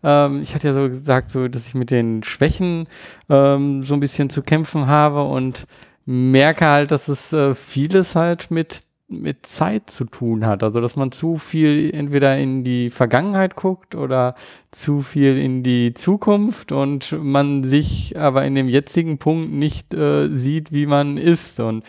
[0.03, 2.89] Ähm, ich hatte ja so gesagt, so, dass ich mit den Schwächen
[3.29, 5.67] ähm, so ein bisschen zu kämpfen habe und
[6.05, 10.63] merke halt, dass es äh, vieles halt mit mit Zeit zu tun hat.
[10.63, 14.35] Also dass man zu viel entweder in die Vergangenheit guckt oder
[14.71, 20.29] zu viel in die Zukunft und man sich aber in dem jetzigen Punkt nicht äh,
[20.29, 21.59] sieht, wie man ist.
[21.59, 21.85] Und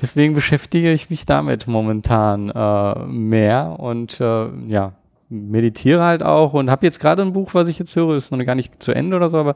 [0.00, 4.92] deswegen beschäftige ich mich damit momentan äh, mehr und äh, ja,
[5.30, 8.44] meditiere halt auch und habe jetzt gerade ein Buch, was ich jetzt höre, ist noch
[8.44, 9.54] gar nicht zu Ende oder so, aber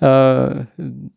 [0.00, 0.64] äh,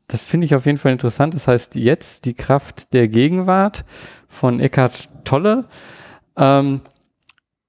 [0.07, 1.33] das finde ich auf jeden Fall interessant.
[1.33, 3.85] Das heißt jetzt die Kraft der Gegenwart
[4.27, 5.65] von Eckhart Tolle.
[6.35, 6.81] Ähm,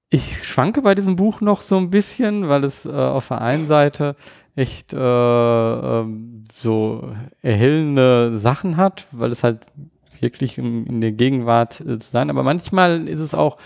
[0.09, 3.67] ich schwanke bei diesem Buch noch so ein bisschen, weil es äh, auf der einen
[3.67, 4.15] Seite
[4.55, 9.59] echt äh, ähm, so erhellende Sachen hat, weil es halt
[10.19, 12.29] wirklich in, in der Gegenwart äh, zu sein.
[12.29, 13.57] Aber manchmal ist es auch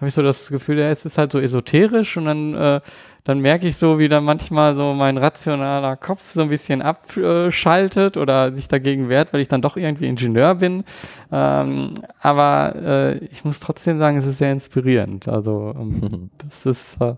[0.00, 2.80] habe ich so das Gefühl, ja, es ist halt so esoterisch und dann, äh,
[3.24, 8.16] dann merke ich so, wie dann manchmal so mein rationaler Kopf so ein bisschen abschaltet
[8.16, 10.84] oder sich dagegen wehrt, weil ich dann doch irgendwie Ingenieur bin.
[11.30, 15.28] Ähm, aber äh, ich muss trotzdem sagen, es ist sehr inspirierend.
[15.28, 17.16] Also ähm, das ist äh,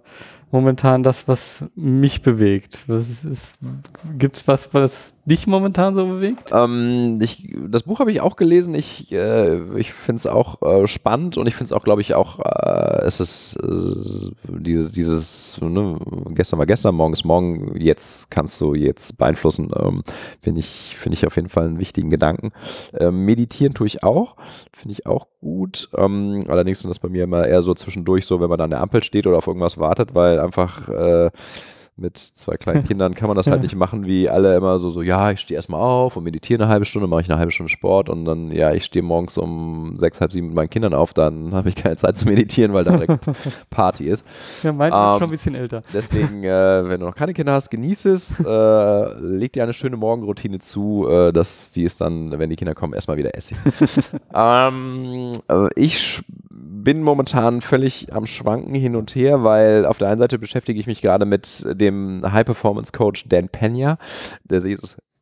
[0.50, 2.84] momentan das, was mich bewegt?
[2.88, 3.54] Ist,
[4.18, 6.50] gibt's was, was dich momentan so bewegt?
[6.52, 8.74] Ähm, ich, das Buch habe ich auch gelesen.
[8.74, 12.14] Ich, äh, ich finde es auch äh, spannend und ich finde es auch, glaube ich,
[12.14, 15.96] auch, äh, es ist äh, die, dieses, ne,
[16.30, 20.02] gestern war gestern, morgen ist morgen, jetzt kannst du jetzt beeinflussen, ähm,
[20.40, 22.52] finde ich, finde ich auf jeden Fall einen wichtigen Gedanken.
[22.98, 24.36] Ähm, meditieren tue ich auch,
[24.72, 25.88] finde ich auch gut.
[25.96, 28.80] Ähm, allerdings sind das bei mir immer eher so zwischendurch so, wenn man an der
[28.80, 31.30] Ampel steht oder auf irgendwas wartet, weil einfach äh,
[31.96, 35.02] mit zwei kleinen Kindern kann man das halt nicht machen, wie alle immer so, so
[35.02, 37.70] ja, ich stehe erstmal auf und meditiere eine halbe Stunde, mache ich eine halbe Stunde
[37.70, 41.12] Sport und dann, ja, ich stehe morgens um sechs, halb sieben mit meinen Kindern auf,
[41.12, 43.24] dann habe ich keine Zeit zu meditieren, weil da direkt
[43.70, 44.24] Party ist.
[44.62, 45.82] Ja, mein ähm, ist schon ein bisschen älter.
[45.92, 49.96] Deswegen, äh, wenn du noch keine Kinder hast, genieße es, äh, leg dir eine schöne
[49.96, 53.58] Morgenroutine zu, äh, dass die ist dann, wenn die Kinder kommen, erstmal wieder Essig.
[54.34, 56.22] ähm, äh, ich
[56.54, 60.86] bin momentan völlig am Schwanken hin und her, weil auf der einen Seite beschäftige ich
[60.86, 63.98] mich gerade mit dem High-Performance-Coach Dan Pena,
[64.44, 64.78] der sich,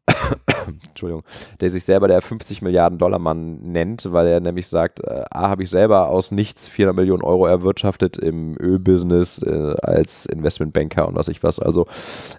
[0.88, 1.22] Entschuldigung,
[1.60, 5.50] der sich selber der 50 Milliarden Dollar Mann nennt, weil er nämlich sagt, äh, A,
[5.50, 11.14] habe ich selber aus nichts 400 Millionen Euro erwirtschaftet im Ölbusiness äh, als Investmentbanker und
[11.14, 11.58] was ich was.
[11.58, 11.86] Also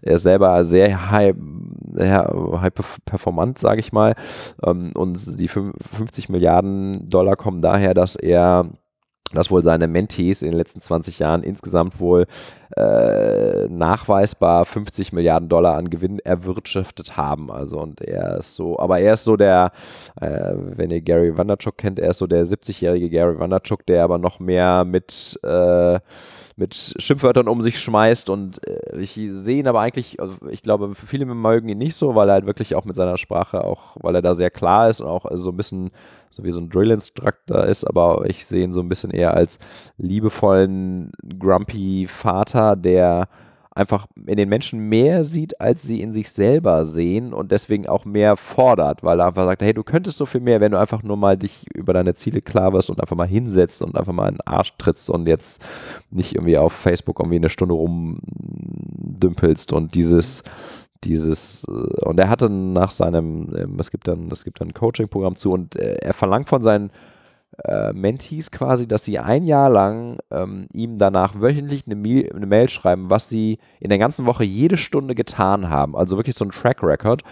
[0.01, 1.35] er ist selber sehr high,
[1.97, 2.73] high
[3.05, 4.15] performant, sage ich mal.
[4.65, 8.71] Ähm, und die 50 Milliarden Dollar kommen daher, dass er
[9.33, 12.27] dass wohl seine Mentees in den letzten 20 Jahren insgesamt wohl
[12.77, 17.51] äh, nachweisbar 50 Milliarden Dollar an Gewinn erwirtschaftet haben.
[17.51, 19.71] Also und er ist so, aber er ist so der,
[20.19, 24.17] äh, wenn ihr Gary Vanderchuk kennt, er ist so der 70-jährige Gary Vanderchuk, der aber
[24.17, 25.99] noch mehr mit äh,
[26.61, 30.93] mit Schimpfwörtern um sich schmeißt und äh, ich sehe ihn aber eigentlich, also ich glaube,
[30.93, 34.13] viele mögen ihn nicht so, weil er halt wirklich auch mit seiner Sprache auch, weil
[34.13, 35.89] er da sehr klar ist und auch so ein bisschen
[36.29, 39.57] so wie so ein Drill-Instructor ist, aber ich sehe ihn so ein bisschen eher als
[39.97, 43.27] liebevollen, grumpy Vater, der
[43.73, 48.03] einfach in den Menschen mehr sieht, als sie in sich selber sehen und deswegen auch
[48.03, 51.03] mehr fordert, weil er einfach sagt, hey, du könntest so viel mehr, wenn du einfach
[51.03, 54.27] nur mal dich über deine Ziele klar wirst und einfach mal hinsetzt und einfach mal
[54.27, 55.63] in den Arsch trittst und jetzt
[56.09, 60.43] nicht irgendwie auf Facebook irgendwie eine Stunde rumdümpelst und dieses
[61.03, 64.73] dieses, äh, und er hatte nach seinem, ähm, es gibt dann, es gibt dann ein
[64.73, 66.91] Coaching-Programm zu und äh, er verlangt von seinen
[67.65, 72.69] äh, Mentees quasi, dass sie ein Jahr lang ähm, ihm danach wöchentlich eine, eine Mail
[72.69, 75.95] schreiben, was sie in der ganzen Woche jede Stunde getan haben.
[75.95, 77.23] Also wirklich so ein Track Record.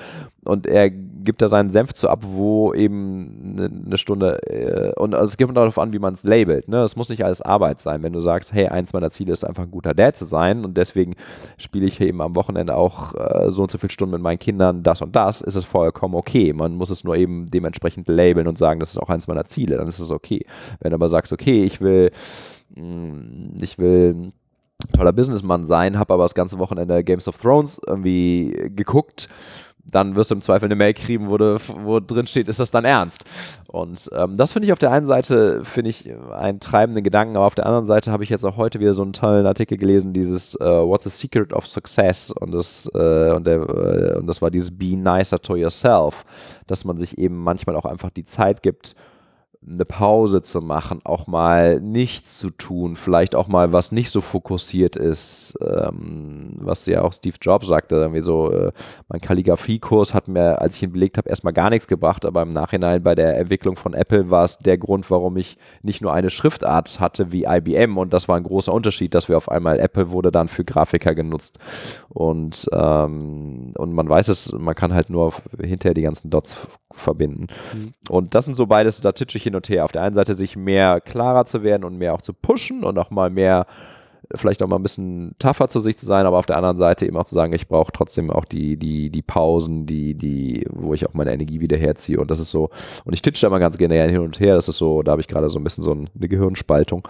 [0.49, 5.13] Und er gibt da seinen Senf zu ab, wo eben eine, eine Stunde äh, und
[5.13, 6.67] also es kommt darauf an, wie man es labelt.
[6.67, 6.81] Ne?
[6.81, 8.01] Es muss nicht alles Arbeit sein.
[8.01, 10.75] Wenn du sagst, hey, eins meiner Ziele ist einfach ein guter Dad zu sein und
[10.75, 11.15] deswegen
[11.57, 14.81] spiele ich eben am Wochenende auch äh, so und so viele Stunden mit meinen Kindern
[14.81, 16.51] das und das, ist es vollkommen okay.
[16.51, 19.77] Man muss es nur eben dementsprechend labeln und sagen, das ist auch eins meiner Ziele,
[19.77, 20.43] dann ist es okay.
[20.79, 22.11] Wenn du aber sagst, okay, ich will,
[22.75, 24.31] mm, ich will
[24.95, 29.29] toller Businessman sein, habe aber das ganze Wochenende Games of Thrones irgendwie geguckt
[29.91, 32.71] dann wirst du im Zweifel eine Mail kriegen, wo, du, wo drin steht, ist das
[32.71, 33.25] dann ernst?
[33.67, 37.45] Und ähm, das finde ich auf der einen Seite, finde ich einen treibenden Gedanken, aber
[37.45, 40.13] auf der anderen Seite habe ich jetzt auch heute wieder so einen tollen Artikel gelesen,
[40.13, 42.31] dieses uh, What's the Secret of Success?
[42.31, 46.25] Und das, äh, und, der, äh, und das war dieses Be nicer to yourself,
[46.67, 48.95] dass man sich eben manchmal auch einfach die Zeit gibt,
[49.67, 54.21] eine Pause zu machen, auch mal nichts zu tun, vielleicht auch mal was nicht so
[54.21, 58.71] fokussiert ist, ähm, was ja auch Steve Jobs sagte, irgendwie so, äh,
[59.09, 62.49] mein Kalligrafiekurs hat mir, als ich ihn belegt habe, erstmal gar nichts gebracht, aber im
[62.49, 66.29] Nachhinein bei der Entwicklung von Apple war es der Grund, warum ich nicht nur eine
[66.29, 70.09] Schriftart hatte wie IBM und das war ein großer Unterschied, dass wir auf einmal, Apple
[70.11, 71.59] wurde dann für Grafiker genutzt.
[72.07, 76.55] Und, ähm, und man weiß es, man kann halt nur hinterher die ganzen Dots
[76.93, 77.47] verbinden.
[77.73, 77.93] Mhm.
[78.09, 79.85] Und das sind so beides, da titsche ich hin und her.
[79.85, 82.97] Auf der einen Seite sich mehr klarer zu werden und mehr auch zu pushen und
[82.97, 83.65] auch mal mehr
[84.35, 87.05] vielleicht auch mal ein bisschen tougher zu sich zu sein, aber auf der anderen Seite
[87.05, 90.93] eben auch zu sagen, ich brauche trotzdem auch die, die, die Pausen, die, die, wo
[90.93, 92.19] ich auch meine Energie wieder herziehe.
[92.19, 92.69] Und das ist so,
[93.05, 94.55] und ich titsche da mal ganz gerne hin und her.
[94.55, 97.07] Das ist so, da habe ich gerade so ein bisschen so eine Gehirnspaltung.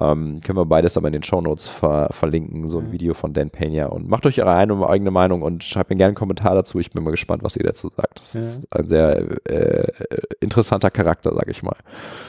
[0.00, 2.92] Ähm, können wir beides aber in den Shownotes ver verlinken, so ein mhm.
[2.92, 3.86] Video von Dan Pena.
[3.86, 6.78] Und macht euch eure eigene Meinung und schreibt mir gerne einen Kommentar dazu.
[6.78, 8.22] Ich bin mal gespannt, was ihr dazu sagt.
[8.22, 8.40] Das ja.
[8.40, 9.92] ist ein sehr äh,
[10.40, 11.76] interessanter Charakter, sage ich mal.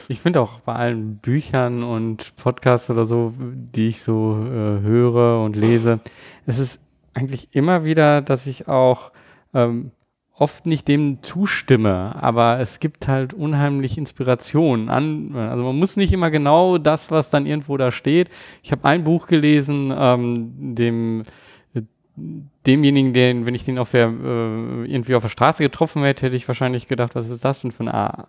[0.08, 5.44] Ich finde auch bei allen Büchern und Podcasts oder so, die ich so äh, höre
[5.44, 6.00] und lese,
[6.46, 6.80] es ist
[7.14, 9.12] eigentlich immer wieder, dass ich auch
[9.54, 9.92] ähm,
[10.36, 15.34] oft nicht dem zustimme, aber es gibt halt unheimlich Inspiration an.
[15.36, 18.30] Also man muss nicht immer genau das, was dann irgendwo da steht.
[18.62, 21.24] Ich habe ein Buch gelesen, ähm, dem
[22.16, 26.36] demjenigen, den, wenn ich den auf der, äh, irgendwie auf der Straße getroffen hätte, hätte
[26.36, 28.26] ich wahrscheinlich gedacht, was ist das denn für ein Arsch?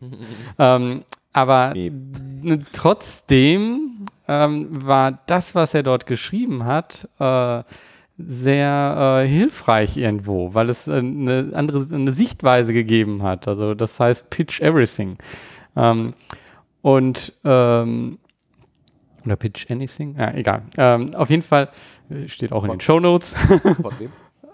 [0.58, 1.74] ähm, aber
[2.72, 7.62] trotzdem ähm, war das, was er dort geschrieben hat, äh,
[8.16, 13.48] sehr äh, hilfreich irgendwo, weil es äh, eine andere eine Sichtweise gegeben hat.
[13.48, 15.18] Also das heißt Pitch Everything.
[15.76, 16.14] Ähm,
[16.82, 18.18] und ähm,
[19.24, 20.16] oder Pitch Anything?
[20.18, 20.62] Ja, egal.
[20.76, 21.70] Ähm, auf jeden Fall
[22.10, 23.34] äh, steht auch in den Show Notes.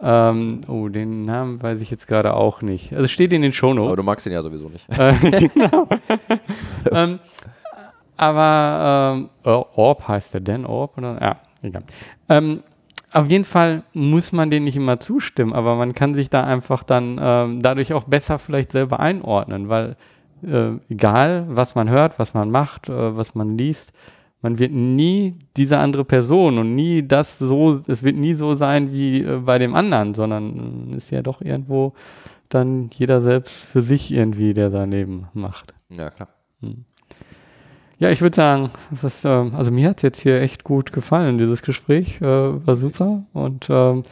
[0.02, 2.94] Ähm, oh, den Namen weiß ich jetzt gerade auch nicht.
[2.94, 3.88] Also steht in den Show Notes.
[3.88, 4.88] Aber du magst ihn ja sowieso nicht.
[4.88, 5.88] Äh, genau.
[6.90, 7.18] ähm,
[8.20, 10.98] aber ähm, Orb heißt der, Dan Orb?
[10.98, 11.18] Oder?
[11.20, 11.82] Ja, egal.
[12.28, 12.62] Ähm,
[13.12, 16.82] auf jeden Fall muss man denen nicht immer zustimmen, aber man kann sich da einfach
[16.82, 19.96] dann ähm, dadurch auch besser vielleicht selber einordnen, weil
[20.42, 23.92] äh, egal, was man hört, was man macht, äh, was man liest,
[24.42, 28.92] man wird nie diese andere Person und nie das so, es wird nie so sein
[28.92, 31.94] wie äh, bei dem anderen, sondern ist ja doch irgendwo
[32.50, 35.74] dann jeder selbst für sich irgendwie, der daneben macht.
[35.88, 36.28] Ja, klar.
[36.60, 36.84] Hm.
[38.00, 41.36] Ja, ich würde sagen, was, äh, also mir hat es jetzt hier echt gut gefallen,
[41.36, 44.04] dieses Gespräch äh, war super und ähm,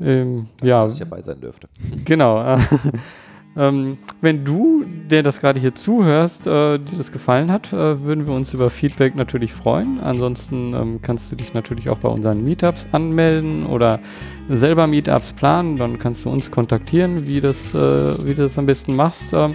[0.00, 0.84] ähm, ja.
[0.84, 1.68] Dass ich dabei sein dürfte.
[2.06, 2.42] Genau.
[2.42, 2.58] Äh,
[3.56, 8.26] ähm, wenn du, der das gerade hier zuhörst, äh, dir das gefallen hat, äh, würden
[8.26, 10.00] wir uns über Feedback natürlich freuen.
[10.00, 14.00] Ansonsten ähm, kannst du dich natürlich auch bei unseren Meetups anmelden oder
[14.48, 15.76] selber Meetups planen.
[15.76, 19.34] Dann kannst du uns kontaktieren, wie, das, äh, wie du das am besten machst.
[19.34, 19.54] Ähm,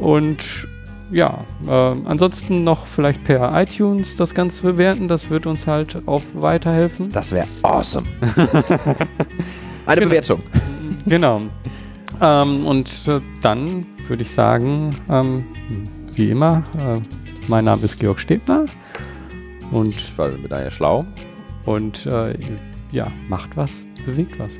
[0.00, 0.66] und
[1.10, 5.08] ja, äh, ansonsten noch vielleicht per iTunes das Ganze bewerten.
[5.08, 7.08] Das wird uns halt auch weiterhelfen.
[7.10, 8.06] Das wäre awesome.
[9.86, 10.08] Eine genau.
[10.08, 10.42] Bewertung.
[11.06, 11.42] Genau.
[12.20, 15.44] Ähm, und äh, dann würde ich sagen, ähm,
[16.14, 17.00] wie immer, äh,
[17.48, 18.66] mein Name ist Georg Stebner.
[19.72, 21.04] Und ich war mit einer schlau.
[21.66, 22.34] Und äh,
[22.92, 23.70] ja, macht was,
[24.04, 24.50] bewegt was.